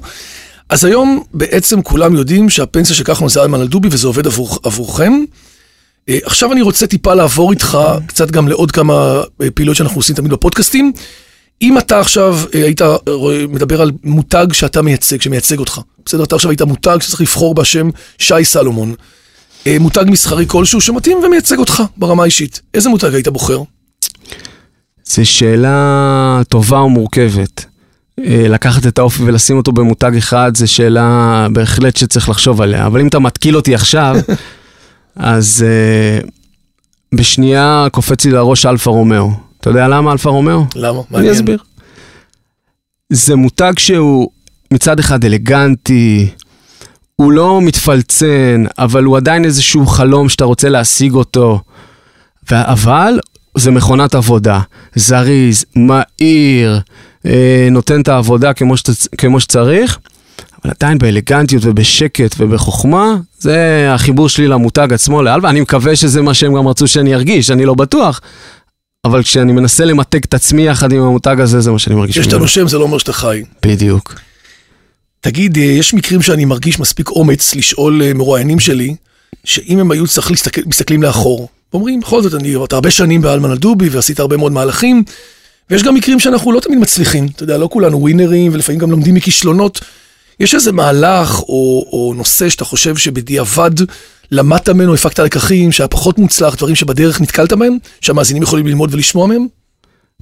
אז 0.68 0.84
היום 0.84 1.22
בעצם 1.34 1.82
כולם 1.82 2.14
יודעים 2.14 2.50
שהפנסיה 2.50 2.96
שכחנו 2.96 3.28
זה 3.28 3.40
איימן 3.40 3.60
אלדובי 3.60 3.88
וזה 3.90 4.06
עובד 4.06 4.26
עבור, 4.26 4.58
עבורכם. 4.62 5.12
עכשיו 6.10 6.52
אני 6.52 6.62
רוצה 6.62 6.86
טיפה 6.86 7.14
לעבור 7.14 7.50
איתך 7.50 7.78
קצת 8.06 8.30
גם 8.30 8.48
לעוד 8.48 8.70
כמה 8.70 9.20
פעילות 9.54 9.76
שאנחנו 9.76 9.98
עושים 9.98 10.16
תמיד 10.16 10.30
בפודקאסטים. 10.30 10.92
אם 11.62 11.78
אתה 11.78 12.00
עכשיו 12.00 12.38
היית 12.52 12.80
מדבר 13.48 13.82
על 13.82 13.90
מותג 14.04 14.46
שאתה 14.52 14.82
מייצג, 14.82 15.20
שמייצג 15.20 15.58
אותך, 15.58 15.80
בסדר? 16.06 16.24
אתה 16.24 16.34
עכשיו 16.34 16.50
היית 16.50 16.62
מותג 16.62 16.98
שצריך 17.00 17.20
לבחור 17.20 17.54
בשם 17.54 17.90
שי 18.18 18.44
סלומון, 18.44 18.94
מותג 19.80 20.04
מסחרי 20.08 20.44
כלשהו 20.48 20.80
שמתאים 20.80 21.18
ומייצג 21.18 21.58
אותך 21.58 21.82
ברמה 21.96 22.22
האישית, 22.22 22.60
איזה 22.74 22.88
מותג 22.88 23.14
היית 23.14 23.28
בוחר? 23.28 23.62
זו 25.04 25.26
שאלה 25.26 26.40
טובה 26.48 26.78
ומורכבת. 26.78 27.64
לקחת 28.18 28.86
את 28.86 28.98
האופי 28.98 29.22
ולשים 29.22 29.56
אותו 29.56 29.72
במותג 29.72 30.16
אחד, 30.18 30.52
זו 30.56 30.72
שאלה 30.72 31.46
בהחלט 31.52 31.96
שצריך 31.96 32.28
לחשוב 32.28 32.60
עליה. 32.60 32.86
אבל 32.86 33.00
אם 33.00 33.08
אתה 33.08 33.18
מתקיל 33.18 33.56
אותי 33.56 33.74
עכשיו, 33.74 34.16
אז 35.16 35.64
uh, 36.22 36.26
בשנייה 37.14 37.86
קופץ 37.92 38.24
לי 38.24 38.30
לראש 38.30 38.66
אלפא 38.66 38.90
רומיאו. 38.90 39.30
אתה 39.64 39.70
יודע 39.70 39.88
למה 39.88 40.12
אלפא 40.12 40.30
רומיאו? 40.30 40.64
למה? 40.76 41.00
אני 41.14 41.32
אסביר. 41.32 41.58
זה 43.12 43.36
מותג 43.36 43.72
שהוא 43.78 44.30
מצד 44.70 44.98
אחד 44.98 45.24
אלגנטי, 45.24 46.30
הוא 47.16 47.32
לא 47.32 47.60
מתפלצן, 47.62 48.64
אבל 48.78 49.04
הוא 49.04 49.16
עדיין 49.16 49.44
איזשהו 49.44 49.86
חלום 49.86 50.28
שאתה 50.28 50.44
רוצה 50.44 50.68
להשיג 50.68 51.14
אותו. 51.14 51.60
אבל 52.52 53.20
זה 53.56 53.70
מכונת 53.70 54.14
עבודה, 54.14 54.60
זריז, 54.94 55.64
מהיר, 55.76 56.80
אה, 57.26 57.68
נותן 57.70 58.00
את 58.00 58.08
העבודה 58.08 58.52
כמו, 58.52 58.76
שת, 58.76 59.16
כמו 59.18 59.40
שצריך, 59.40 59.98
אבל 60.64 60.72
עדיין 60.78 60.98
באלגנטיות 60.98 61.62
ובשקט 61.66 62.34
ובחוכמה, 62.38 63.16
זה 63.38 63.88
החיבור 63.94 64.28
שלי 64.28 64.48
למותג 64.48 64.92
עצמו, 64.92 65.22
לאלווה. 65.22 65.50
אני 65.50 65.60
מקווה 65.60 65.96
שזה 65.96 66.22
מה 66.22 66.34
שהם 66.34 66.54
גם 66.54 66.68
רצו 66.68 66.88
שאני 66.88 67.14
ארגיש, 67.14 67.50
אני 67.50 67.64
לא 67.64 67.74
בטוח. 67.74 68.20
אבל 69.04 69.22
כשאני 69.22 69.52
מנסה 69.52 69.84
למתג 69.84 70.20
את 70.24 70.34
עצמי 70.34 70.66
יחד 70.66 70.92
עם 70.92 71.02
המותג 71.02 71.40
הזה, 71.40 71.60
זה 71.60 71.70
מה 71.70 71.78
שאני 71.78 71.96
מרגיש. 71.96 72.16
יש 72.16 72.32
לנו 72.32 72.48
שם, 72.48 72.68
זה 72.68 72.78
לא 72.78 72.82
אומר 72.82 72.98
שאתה 72.98 73.12
חי. 73.12 73.42
בדיוק. 73.62 74.14
תגיד, 75.20 75.56
יש 75.56 75.94
מקרים 75.94 76.22
שאני 76.22 76.44
מרגיש 76.44 76.80
מספיק 76.80 77.08
אומץ 77.08 77.54
לשאול 77.54 78.02
מרואיינים 78.14 78.60
שלי, 78.60 78.94
שאם 79.44 79.78
הם 79.78 79.90
היו 79.90 80.06
צריך 80.06 80.30
להסתכל, 80.30 80.60
מסתכלים 80.66 81.02
לאחור, 81.02 81.48
אומרים, 81.72 82.00
בכל 82.00 82.22
זאת, 82.22 82.34
אני, 82.34 82.54
אתה 82.64 82.74
הרבה 82.74 82.90
שנים 82.90 83.22
באלמן 83.22 83.50
אלדובי 83.50 83.88
ועשית 83.88 84.20
הרבה 84.20 84.36
מאוד 84.36 84.52
מהלכים, 84.52 85.04
ויש 85.70 85.82
גם 85.82 85.94
מקרים 85.94 86.20
שאנחנו 86.20 86.52
לא 86.52 86.60
תמיד 86.60 86.78
מצליחים, 86.78 87.26
אתה 87.26 87.42
יודע, 87.42 87.58
לא 87.58 87.68
כולנו 87.72 88.00
ווינרים, 88.00 88.52
ולפעמים 88.54 88.78
גם 88.78 88.90
לומדים 88.90 89.14
מכישלונות. 89.14 89.80
יש 90.40 90.54
איזה 90.54 90.72
מהלך 90.72 91.40
או, 91.40 91.86
או 91.92 92.14
נושא 92.16 92.48
שאתה 92.48 92.64
חושב 92.64 92.96
שבדיעבד 92.96 93.70
למדת 94.34 94.68
ממנו, 94.68 94.94
הפקת 94.94 95.18
לקחים, 95.18 95.72
שהיה 95.72 95.88
פחות 95.88 96.18
מוצלח, 96.18 96.54
דברים 96.54 96.74
שבדרך 96.74 97.20
נתקלת 97.20 97.52
בהם, 97.52 97.76
שהמאזינים 98.00 98.42
יכולים 98.42 98.66
ללמוד 98.66 98.94
ולשמוע 98.94 99.26
מהם? 99.26 99.46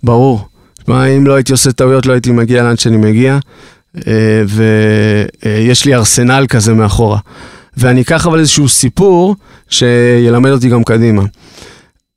ברור. 0.03 0.47
מה, 0.89 1.07
אם 1.07 1.27
לא 1.27 1.35
הייתי 1.35 1.53
עושה 1.53 1.73
טעויות, 1.73 2.07
לא 2.07 2.13
הייתי 2.13 2.33
מגיע 2.33 2.63
לאן 2.63 2.77
שאני 2.77 2.97
מגיע, 2.97 3.39
ויש 5.45 5.85
לי 5.85 5.95
ארסנל 5.95 6.47
כזה 6.49 6.75
מאחורה. 6.75 7.19
ואני 7.77 8.01
אקח 8.01 8.27
אבל 8.27 8.39
איזשהו 8.39 8.69
סיפור 8.69 9.37
שילמד 9.69 10.51
אותי 10.51 10.69
גם 10.69 10.85
קדימה. 10.85 11.23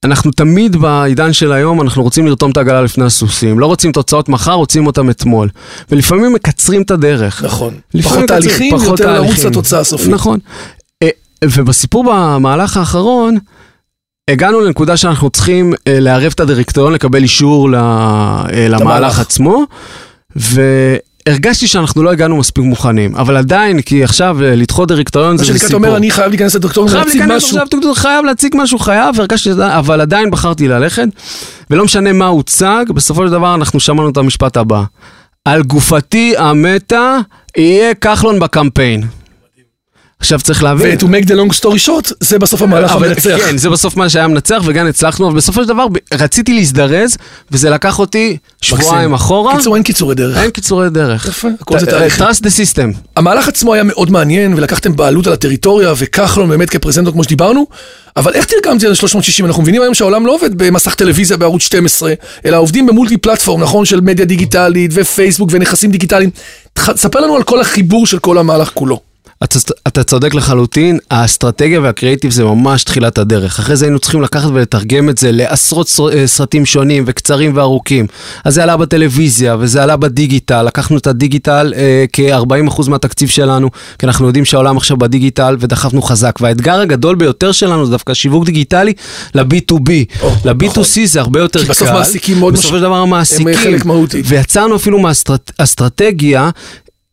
אנחנו 0.04 0.32
תמיד 0.32 0.76
בעידן 0.76 1.34
של 1.34 1.52
היום, 1.52 1.82
אנחנו 1.82 2.04
רוצים 2.04 2.28
לרתום 2.28 2.52
את 2.52 2.58
העגלה 2.58 2.82
לפני 2.82 3.06
הסוסים. 3.06 3.60
לא 3.60 3.66
רוצים 3.66 3.92
תוצאות 3.92 4.30
מחר, 4.30 4.54
רוצים 4.54 4.88
אותם 4.88 5.10
אתמול. 5.10 5.50
ולפעמים 5.92 6.34
מקצרים 6.34 6.82
את 6.82 6.92
הדרך. 6.92 7.44
נכון. 7.44 7.74
פחות 8.04 8.28
תהליכים, 8.28 8.76
יותר 8.84 9.14
לרוץ 9.14 9.44
לתוצאה 9.44 9.80
הסופית. 9.80 10.10
נכון. 10.10 10.40
ובסיפור 11.52 12.04
במהלך 12.04 12.78
האחרון, 12.78 13.38
הגענו 14.30 14.60
לנקודה 14.60 14.98
שאנחנו 14.98 15.30
צריכים 15.30 15.74
לערב 15.90 16.32
את 16.36 16.40
הדירקטוריון, 16.40 16.94
לקבל 16.94 17.24
אישור 17.24 17.70
למהלך 18.70 19.20
עצמו, 19.20 19.64
והרגשתי 20.36 21.68
שאנחנו 21.68 22.04
לא 22.04 22.12
הגענו 22.12 22.38
מספיק 22.38 22.64
מוכנים, 22.64 23.16
אבל 23.16 23.38
עדיין, 23.38 23.82
כי 23.82 24.04
עכשיו 24.04 24.38
לדחות 24.42 24.88
דירקטוריון 24.88 25.38
זה 25.38 25.44
סיפור. 25.44 25.54
מה 25.54 25.60
שנקרא, 25.60 25.78
אתה 25.78 25.88
אומר, 25.88 25.98
אני 25.98 26.12
חייב 26.12 26.30
להיכנס 26.30 26.56
לדירקטוריון 26.56 26.96
ולהציג 26.96 27.24
משהו. 27.28 27.58
חייב 27.96 28.26
להציג 28.26 28.54
משהו, 28.58 28.80
חייב, 28.80 29.20
הרגשתי, 29.20 29.50
אבל 29.62 30.02
עדיין 30.02 30.32
בחרתי 30.32 30.68
ללכת, 30.68 31.08
ולא 31.70 31.86
משנה 31.86 32.14
מה 32.14 32.26
הוצג, 32.26 32.86
בסופו 32.90 33.26
של 33.26 33.32
דבר 33.32 33.56
אנחנו 33.56 33.80
שמענו 33.80 34.10
את 34.10 34.18
המשפט 34.18 34.58
הבא. 34.58 34.84
על 35.46 35.64
גופתי 35.64 36.34
המתה 36.38 37.18
יהיה 37.58 37.94
כחלון 37.94 38.40
בקמפיין. 38.40 39.04
עכשיו 40.26 40.40
צריך 40.40 40.64
להבין. 40.64 40.98
ו- 40.98 41.00
to 41.00 41.04
make 41.04 41.28
the 41.28 41.32
long 41.32 41.60
story 41.60 41.88
short, 41.88 42.14
זה 42.20 42.40
בסוף 42.40 42.62
המהלך 42.62 42.92
המנצח. 42.92 43.38
כן, 43.38 43.58
זה 43.58 43.70
בסוף 43.70 43.96
מה 43.98 44.10
שהיה 44.10 44.28
מנצח 44.28 44.62
וגם 44.66 44.88
הצלחנו, 44.88 45.28
אבל 45.28 45.36
בסופו 45.36 45.62
של 45.62 45.68
דבר 45.68 45.86
רציתי 46.14 46.54
להזדרז, 46.54 47.18
וזה 47.52 47.70
לקח 47.70 48.00
אותי 48.00 48.38
שבועיים 48.62 49.14
אחורה. 49.14 49.58
קיצור, 49.58 49.76
אין 49.76 49.84
קיצורי 49.84 50.16
דרך. 50.16 50.38
אין 50.38 50.50
קיצורי 50.50 50.90
דרך. 50.90 51.26
יפה, 51.26 51.48
הכל 51.62 51.80
זה 51.80 51.86
תהליך. 51.86 52.22
trust 52.22 52.42
the 52.42 52.48
system. 52.48 52.98
המהלך 53.16 53.48
עצמו 53.48 53.74
היה 53.74 53.84
מאוד 53.84 54.12
מעניין, 54.12 54.54
ולקחתם 54.54 54.96
בעלות 54.96 55.28
על 55.28 55.34
הטריטוריה, 55.34 55.94
וכחלון 55.98 56.50
באמת 56.50 56.70
כפרזנטור 56.70 57.14
כמו 57.14 57.24
שדיברנו, 57.24 57.68
אבל 58.18 58.34
איך 58.34 58.46
תרגמתי 58.46 58.88
על 58.88 58.94
360? 58.94 59.46
אנחנו 59.46 59.62
מבינים 59.62 59.82
היום 59.82 59.94
שהעולם 59.94 60.26
לא 60.26 60.36
עובד 60.36 60.58
במסך 60.58 60.96
טלוויזיה 60.96 61.38
בערוץ 61.38 61.62
12, 61.62 62.14
אלא 62.46 62.58
עובדים 62.58 62.86
במולטי 62.86 63.18
פלטפורם, 63.18 63.62
נכון? 63.62 63.86
של 63.86 64.02
מדיה 64.02 64.26
דיגיטלית 64.26 64.92
ופייסבוק 64.94 65.50
ונכסים 65.52 65.92
דיגיטליים. 65.92 66.30
ספר 66.96 67.20
לנו 67.20 67.36
על 67.36 67.44
כל 67.44 67.62
החיבור 67.62 68.08
של 68.08 68.20
כל 68.20 68.38
המהלך 68.38 68.72
כולו. 68.74 69.15
אתה, 69.44 69.60
אתה 69.88 70.04
צודק 70.04 70.34
לחלוטין, 70.34 71.00
האסטרטגיה 71.12 71.82
והקריאיטיב 71.82 72.32
זה 72.32 72.44
ממש 72.44 72.84
תחילת 72.84 73.18
הדרך. 73.18 73.60
אחרי 73.60 73.76
זה 73.76 73.86
היינו 73.86 74.00
צריכים 74.00 74.22
לקחת 74.22 74.50
ולתרגם 74.54 75.10
את 75.10 75.18
זה 75.18 75.32
לעשרות 75.32 75.90
סרטים 76.26 76.66
שונים 76.66 77.04
וקצרים 77.08 77.52
וארוכים. 77.56 78.08
אז 78.44 78.54
זה 78.54 78.64
עלה 78.64 78.78
בטלוויזיה 78.78 79.56
וזה 79.60 79.84
עלה 79.84 79.98
בדיגיטל, 79.98 80.64
לקחנו 80.64 80.98
את 80.98 81.08
הדיגיטל 81.08 81.74
אה, 81.76 82.06
כ-40% 82.14 82.90
מהתקציב 82.90 83.30
שלנו, 83.30 83.70
כי 84.00 84.06
אנחנו 84.06 84.28
יודעים 84.28 84.46
שהעולם 84.46 84.78
עכשיו 84.78 84.98
בדיגיטל 84.98 85.58
ודחפנו 85.60 86.02
חזק. 86.02 86.36
והאתגר 86.42 86.80
הגדול 86.80 87.16
ביותר 87.16 87.52
שלנו 87.52 87.86
זה 87.86 87.92
דווקא 87.92 88.14
שיווק 88.14 88.46
דיגיטלי 88.46 88.94
ל-B2B. 89.36 89.92
ל-B2C 90.46 90.70
נכון. 90.70 91.06
זה 91.06 91.20
הרבה 91.20 91.40
יותר 91.40 91.60
קל. 91.60 91.66
כי 91.66 91.70
בסוף 91.70 91.90
מעסיקים 91.90 92.40
מאוד 92.40 92.54
בסופו 92.54 92.76
של 92.76 92.82
דבר 92.82 92.96
המעסיקים. 92.96 93.48
הם 93.48 93.56
חלק 93.56 93.86
מהותי. 93.86 94.22
ויצרנו 94.26 94.76
אפילו 94.76 95.00
מהאסטרטגיה 95.00 96.50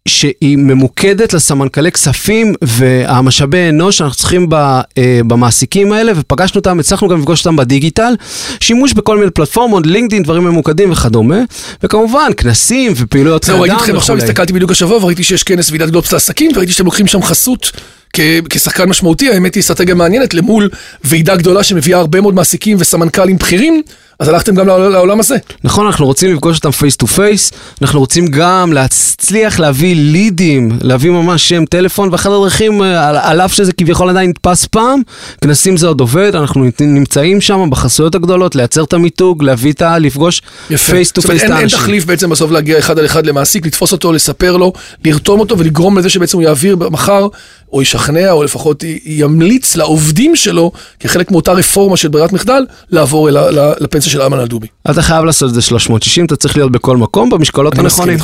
שהיא 0.09 0.57
ממוקדת 0.59 1.33
לסמנכ"לי 1.33 1.93
כספים 1.93 2.55
והמשאבי 2.63 3.69
אנוש 3.69 3.99
שאנחנו 3.99 4.17
צריכים 4.17 4.47
ב, 4.49 4.55
אה, 4.55 4.81
במעסיקים 5.27 5.93
האלה, 5.93 6.13
ופגשנו 6.17 6.59
אותם, 6.59 6.81
הצלחנו 6.81 7.09
גם 7.09 7.19
לפגוש 7.19 7.41
אותם 7.47 7.57
בדיגיטל, 7.57 8.15
שימוש 8.61 8.93
בכל 8.93 9.19
מיני 9.19 9.31
פלטפורמות, 9.31 9.87
לינקדאין, 9.87 10.23
דברים 10.23 10.45
ממוקדים 10.45 10.93
וכדומה, 10.93 11.39
וכמובן, 11.83 12.31
כנסים 12.37 12.93
ופעילויות 12.97 13.45
זהו, 13.45 13.61
ראיתי 13.61 13.77
אתכם 13.77 13.97
עכשיו. 13.97 14.17
הסתכלתי 14.17 14.53
בדיוק 14.53 14.71
השבוע 14.71 14.97
וראיתי 15.05 15.25
שיש 15.25 15.43
כנס 15.43 15.71
ועידת 15.71 15.91
גלובס 15.91 16.13
לעסקים, 16.13 16.51
וראיתי 16.55 16.73
שאתם 16.73 16.85
לוקחים 16.85 17.07
שם 17.07 17.23
חסות 17.23 17.71
כ- 18.13 18.21
כשחקן 18.51 18.89
משמעותי, 18.89 19.31
האמת 19.31 19.55
היא 19.55 19.61
אסטרטגיה 19.61 19.95
מעניינת 19.95 20.35
למול 20.35 20.69
ועידה 21.05 21.37
גדולה 21.37 21.63
שמביאה 21.63 21.99
הרבה 21.99 22.21
מאוד 22.21 22.35
מעסיקים 22.35 22.77
וסמנכ"לים 22.81 23.37
בכירים, 23.37 23.83
אז 24.19 24.29
הלכתם 24.29 24.55
גם 24.55 24.67
לעול- 24.67 24.89
לעולם 24.93 25.21
הזה. 25.21 25.37
נכון, 25.65 25.87
אנחנו 25.87 26.07
רוצים 26.07 26.35
לפגוש 26.35 26.57
אותם 26.57 26.71
face 26.71 26.97
to 26.97 27.07
face, 27.07 27.53
אנחנו 27.83 28.01
רוצים 28.01 28.27
גם 28.27 28.73
להצליח 28.73 29.59
להביא 29.61 29.97
לידים, 29.97 30.79
להביא 30.83 31.11
ממש 31.11 31.49
שם 31.49 31.65
טלפון, 31.65 32.09
ואחת 32.13 32.27
הדרכים, 32.27 32.83
אה, 32.83 33.09
על, 33.09 33.17
על 33.17 33.41
אף 33.41 33.53
שזה 33.55 33.73
כביכול 33.73 34.09
עדיין 34.11 34.31
נתפס 34.31 34.65
פעם, 34.67 35.01
כנסים 35.41 35.77
זה 35.77 35.87
עוד 35.87 36.01
עובד, 36.01 36.37
אנחנו 36.37 36.65
נמצאים 36.81 37.41
שם 37.41 37.71
בחסויות 37.71 38.15
הגדולות, 38.15 38.55
לייצר 38.57 38.85
את 38.85 38.93
המיתוג, 38.93 39.43
להביא 39.43 39.73
את 39.73 39.83
ה... 39.83 39.99
לפגוש 39.99 40.43
face 40.87 41.11
to 41.13 41.23
face 41.23 41.39
את 41.41 41.45
אין- 41.45 41.53
אין 41.53 41.61
האנשים. 41.61 41.79
תחליף 41.79 42.05
בעצם 42.05 42.31
בסוף 42.31 42.51
להגיע 42.51 42.79
אחד 42.79 42.99
על 42.99 43.07
אחד 43.07 43.27
למעסיק, 43.27 43.67
לתפוס 43.67 43.93
אותו, 43.93 44.13
לספר 44.13 44.57
לו, 44.57 44.73
לרתום 45.05 45.41
אותו 45.41 45.59
ולגרום 45.59 45.99
לזה 45.99 46.09
שבעצם 46.09 46.37
הוא 46.37 46.45
יעביר 46.45 46.77
מחר, 46.91 47.27
או 47.73 47.83
ישכנע, 47.83 48.31
או 48.31 48.43
לפחות 48.43 48.85
ימליץ 49.05 49.77
לעובדים 49.77 50.37
שלו, 50.37 50.73
כחלק 51.01 51.31
מאותה 51.31 51.53
רפורמה 51.53 51.97
של 51.97 52.09
ברירת 52.09 52.33
מחדל, 52.33 52.67
לעבור 52.91 53.29
אל 53.29 53.37
לפנסיה 53.81 54.13
של 54.13 54.23
הלמן 54.23 54.39
אלדובי. 54.39 54.67
אתה 54.91 55.03
חייב 55.03 55.25
לעשות 55.25 55.49
את 55.49 55.55
זה 55.55 55.63
360, 55.63 56.25
אתה 56.25 56.37
צריך 56.37 56.57
להיות 56.57 56.73
בכל 56.73 56.97
מקום, 56.97 57.31
במשקולות 57.31 57.79
הנכונים. 57.79 58.19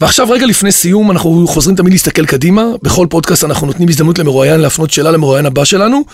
ועכשיו 0.00 0.30
רגע 0.30 0.46
לפני 0.46 0.72
סיום, 0.72 1.10
אנחנו 1.10 1.46
חוזרים 1.48 1.76
תמיד 1.76 1.92
להסתכל 1.92 2.26
קדימה. 2.26 2.64
בכל 2.82 3.06
פודקאסט 3.10 3.44
אנחנו 3.44 3.66
נותנים 3.66 3.88
הזדמנות 3.88 4.18
למרואיין 4.18 4.60
להפנות 4.60 4.90
שאלה 4.90 5.10
למרואיין 5.10 5.46
הבא 5.46 5.64
שלנו. 5.64 6.04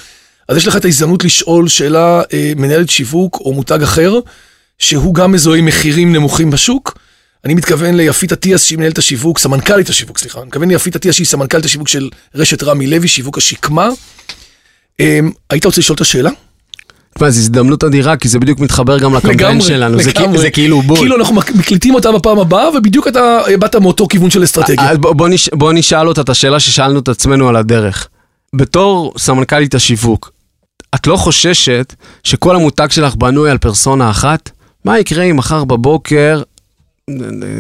אז 0.48 0.56
יש 0.56 0.68
לך 0.68 0.76
את 0.76 0.84
ההזדמנות 0.84 1.24
לשאול 1.24 1.68
שאלה 1.68 2.22
אה, 2.32 2.52
מנהלת 2.56 2.90
שיווק 2.90 3.40
או 3.40 3.52
מותג 3.52 3.82
אחר, 3.82 4.18
שהוא 4.78 5.14
גם 5.14 5.32
מזוהה 5.32 5.58
עם 5.58 5.64
מחירים 5.64 6.12
נמוכים 6.12 6.50
בשוק. 6.50 6.98
אני 7.46 7.54
מתכוון 7.54 7.94
ליפית 7.94 8.32
אטיאס 8.32 8.62
שהיא 8.64 8.78
מנהלת 8.78 8.98
השיווק, 8.98 9.38
סמנכ"לית 9.38 9.88
השיווק, 9.88 10.18
סליחה. 10.18 10.38
אני 10.38 10.46
מתכוון 10.46 10.68
ליפית 10.68 10.96
אטיאס 10.96 11.14
שהיא 11.14 11.26
סמנכ"לית 11.26 11.64
השיווק 11.64 11.88
של 11.88 12.08
רשת 12.34 12.62
רמי 12.62 12.86
לוי, 12.86 13.08
שיווק 13.08 13.38
השקמה. 13.38 13.88
אה, 15.00 15.20
היית 15.50 15.64
רוצה 15.64 15.80
לשאול 15.80 15.94
את 15.96 16.00
השאלה? 16.00 16.30
תשמע, 17.14 17.30
זו 17.30 17.40
הזדמנות 17.40 17.84
אדירה, 17.84 18.16
כי 18.16 18.28
זה 18.28 18.38
בדיוק 18.38 18.58
מתחבר 18.60 18.98
גם 18.98 19.14
לקמפיין 19.14 19.60
שלנו, 19.60 20.02
זה, 20.02 20.10
זה 20.36 20.50
כאילו 20.50 20.82
בול. 20.82 20.98
כאילו 20.98 21.16
אנחנו 21.16 21.34
מק- 21.34 21.54
מקליטים 21.54 21.94
אותה 21.94 22.12
בפעם 22.12 22.38
הבאה, 22.38 22.68
ובדיוק 22.78 23.08
אתה 23.08 23.40
אה, 23.48 23.56
באת 23.56 23.76
מאותו 23.76 24.08
כיוון 24.08 24.30
של 24.30 24.44
אסטרטגיה. 24.44 24.90
אז 24.90 24.98
בוא, 24.98 25.12
בוא, 25.12 25.28
נש, 25.28 25.48
בוא 25.52 25.72
נשאל 25.72 26.08
אותה 26.08 26.20
את 26.20 26.28
השאלה 26.28 26.60
ששאלנו 26.60 26.98
את 26.98 27.08
עצמנו 27.08 27.48
על 27.48 27.56
הדרך. 27.56 28.08
בתור 28.56 29.14
סמנכ"לית 29.18 29.74
השיווק, 29.74 30.30
את 30.94 31.06
לא 31.06 31.16
חוששת 31.16 31.94
שכל 32.24 32.56
המותג 32.56 32.88
שלך 32.90 33.14
בנוי 33.14 33.50
על 33.50 33.58
פרסונה 33.58 34.10
אחת? 34.10 34.50
מה 34.84 34.98
יקרה 34.98 35.24
אם 35.24 35.36
מחר 35.36 35.64
בבוקר, 35.64 36.42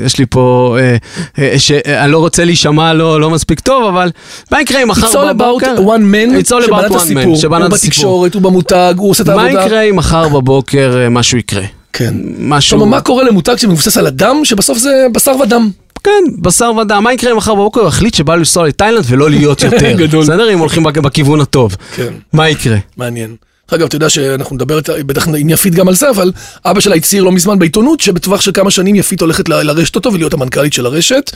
יש 0.04 0.18
לי 0.18 0.26
פה, 0.26 0.76
אה, 0.80 0.96
אה, 1.38 1.58
שאני 1.58 2.12
לא 2.12 2.18
רוצה 2.18 2.44
להישמע 2.44 2.92
לא, 2.94 3.20
לא 3.20 3.30
מספיק 3.30 3.60
טוב, 3.60 3.84
אבל 3.84 4.10
מה 4.52 4.60
יקרה 4.60 4.82
אם 4.82 4.88
מחר 4.88 5.06
It's 5.06 5.14
all 5.14 5.32
בבוקר... 5.32 5.74
about 5.76 5.80
one 5.80 5.82
man 6.14 6.44
It's 6.44 6.52
all 6.52 6.62
שבנה 6.66 6.80
about 6.80 6.86
את 6.86 6.90
one 6.90 6.96
הסיפור, 6.96 7.34
man, 7.34 7.38
שבנה 7.38 7.58
הוא 7.58 7.66
את 7.66 7.72
הסיפור. 7.72 7.88
בתקשורת, 7.90 8.34
הוא 8.34 8.42
במותג, 8.42 8.94
הוא 8.98 9.10
עושה 9.10 9.22
את 9.22 9.28
מה 9.28 9.42
העבודה. 9.42 9.64
יקרה 9.64 9.80
אם 9.82 9.96
מחר 9.96 10.28
בבוקר 10.28 10.96
אה, 11.04 11.08
משהו 11.08 11.38
יקרה? 11.38 11.62
כן. 11.92 12.14
משהו... 12.38 12.78
כלומר, 12.78 12.96
מה 12.96 13.00
קורה 13.00 13.24
למותג 13.24 13.56
שמבוסס 13.56 13.96
על 13.96 14.06
הדם, 14.06 14.36
שבסוף 14.44 14.78
זה 14.78 14.90
בשר 15.12 15.32
ודם? 15.42 15.70
כן, 16.04 16.10
בשר 16.38 16.72
ודם. 16.82 17.04
מה 17.04 17.12
יקרה 17.12 17.32
אם 17.32 17.36
מחר 17.36 17.54
בבוקר 17.54 17.80
הוא 17.80 17.88
יחליט 17.88 18.14
שבא 18.14 18.34
לנסוע 18.34 18.66
לתאילנד 18.68 19.04
ולא 19.08 19.30
להיות 19.30 19.62
יותר? 19.64 19.92
גדול. 19.96 20.22
בסדר? 20.22 20.52
אם 20.52 20.58
הולכים 20.58 20.82
בכ- 20.84 20.98
בכיוון 20.98 21.40
הטוב. 21.40 21.76
כן. 21.96 22.12
מה 22.32 22.48
יקרה? 22.48 22.76
מעניין. 22.96 23.36
דרך 23.70 23.80
אגב, 23.80 23.86
אתה 23.86 23.96
יודע 23.96 24.08
שאנחנו 24.08 24.56
נדבר 24.56 24.80
בטח 24.88 25.26
יפית 25.48 25.74
גם 25.74 25.88
על 25.88 25.94
זה, 25.94 26.10
אבל 26.10 26.32
אבא 26.64 26.80
שלה 26.80 26.94
הצהיר 26.94 27.22
לא 27.22 27.32
מזמן 27.32 27.58
בעיתונות, 27.58 28.00
שבטווח 28.00 28.40
של 28.40 28.52
כמה 28.52 28.70
שנים 28.70 28.94
יפית 28.94 29.20
הולכת 29.20 29.48
לרשת 29.48 29.96
אותו 29.96 30.12
ולהיות 30.12 30.34
המנכ"לית 30.34 30.72
של 30.72 30.86
הרשת. 30.86 31.30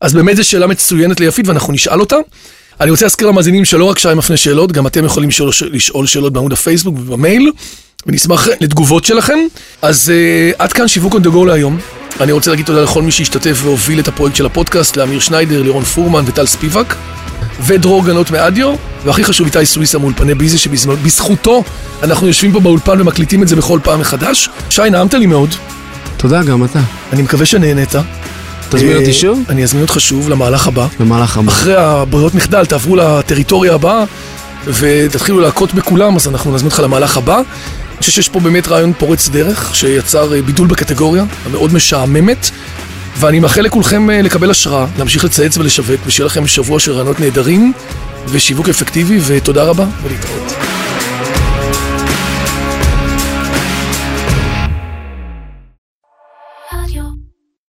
אז 0.00 0.14
באמת 0.14 0.36
זו 0.36 0.44
שאלה 0.44 0.66
מצוינת 0.66 1.20
ליפית 1.20 1.48
ואנחנו 1.48 1.72
נשאל 1.72 2.00
אותה. 2.00 2.16
אני 2.80 2.90
רוצה 2.90 3.04
להזכיר 3.04 3.28
למאזינים 3.28 3.64
שלא 3.64 3.84
רק 3.84 3.98
שי 3.98 4.08
מפנה 4.16 4.36
שאלות, 4.36 4.72
גם 4.72 4.86
אתם 4.86 5.04
יכולים 5.04 5.28
לשאול, 5.28 5.50
לשאול 5.70 6.06
שאלות 6.06 6.32
בעמוד 6.32 6.52
הפייסבוק 6.52 6.94
ובמייל, 6.98 7.52
ונשמח 8.06 8.48
לתגובות 8.60 9.04
שלכם. 9.04 9.38
אז 9.82 10.12
uh, 10.12 10.56
עד 10.58 10.72
כאן 10.72 10.88
שיווק 10.88 11.14
go 11.14 11.46
להיום. 11.46 12.01
אני 12.20 12.32
רוצה 12.32 12.50
להגיד 12.50 12.66
תודה 12.66 12.82
לכל 12.82 13.02
מי 13.02 13.12
שהשתתף 13.12 13.60
והוביל 13.62 14.00
את 14.00 14.08
הפרויקט 14.08 14.36
של 14.36 14.46
הפודקאסט, 14.46 14.96
לאמיר 14.96 15.20
שניידר, 15.20 15.62
לירון 15.62 15.84
פורמן 15.84 16.22
וטל 16.26 16.46
ספיבק. 16.46 16.94
ודרור 17.60 18.04
גנות 18.04 18.30
מאדיו, 18.30 18.74
והכי 19.04 19.24
חשוב 19.24 19.46
איתי 19.46 19.66
סוויסה 19.66 19.98
מאולפני 19.98 20.34
ביזי, 20.34 20.58
שבזכותו 20.58 21.64
אנחנו 22.02 22.26
יושבים 22.26 22.52
פה 22.52 22.60
באולפן 22.60 23.00
ומקליטים 23.00 23.42
את 23.42 23.48
זה 23.48 23.56
בכל 23.56 23.80
פעם 23.82 24.00
מחדש. 24.00 24.48
שי, 24.70 24.82
נעמת 24.90 25.14
לי 25.14 25.26
מאוד, 25.26 25.54
תודה, 26.16 26.42
גם 26.42 26.64
אתה. 26.64 26.80
אני 27.12 27.22
מקווה 27.22 27.46
שנהנית. 27.46 27.94
תזמין 28.68 28.92
אה, 28.92 28.98
אותי 28.98 29.12
שוב? 29.12 29.42
אני 29.48 29.62
אזמין 29.62 29.82
אותך 29.82 30.00
שוב 30.00 30.28
למהלך 30.28 30.66
הבא. 30.66 30.86
במהלך 31.00 31.36
הבא. 31.38 31.52
אחרי 31.52 31.74
הברירות 31.76 32.34
מחדל, 32.34 32.66
תעברו 32.66 32.96
לטריטוריה 32.96 33.74
הבאה 33.74 34.04
ותתחילו 34.66 35.40
להכות 35.40 35.74
בכולם, 35.74 36.16
אז 36.16 36.28
אנחנו 36.28 36.54
נזמין 36.54 36.70
אותך 36.70 36.80
למהלך 36.80 37.16
הבא. 37.16 37.40
חושב 38.02 38.12
שיש 38.12 38.28
פה 38.28 38.40
באמת 38.40 38.68
רעיון 38.68 38.92
פורץ 38.98 39.28
דרך, 39.28 39.74
שיצר 39.74 40.34
אה, 40.34 40.42
בידול 40.42 40.68
בקטגוריה, 40.68 41.24
המאוד 41.46 41.74
משעממת, 41.74 42.50
ואני 43.18 43.40
מאחל 43.40 43.60
לכולכם 43.60 44.10
אה, 44.10 44.22
לקבל 44.22 44.50
השראה, 44.50 44.86
להמשיך 44.98 45.24
לצייץ 45.24 45.58
ולשווק, 45.58 46.00
ושיהיה 46.06 46.26
לכם 46.26 46.46
שבוע 46.46 46.80
של 46.80 46.92
רעיונות 46.92 47.20
נהדרים 47.20 47.72
ושיווק 48.28 48.68
אפקטיבי, 48.68 49.18
ותודה 49.26 49.64
רבה 49.64 49.86
ולהתראות. 50.02 50.52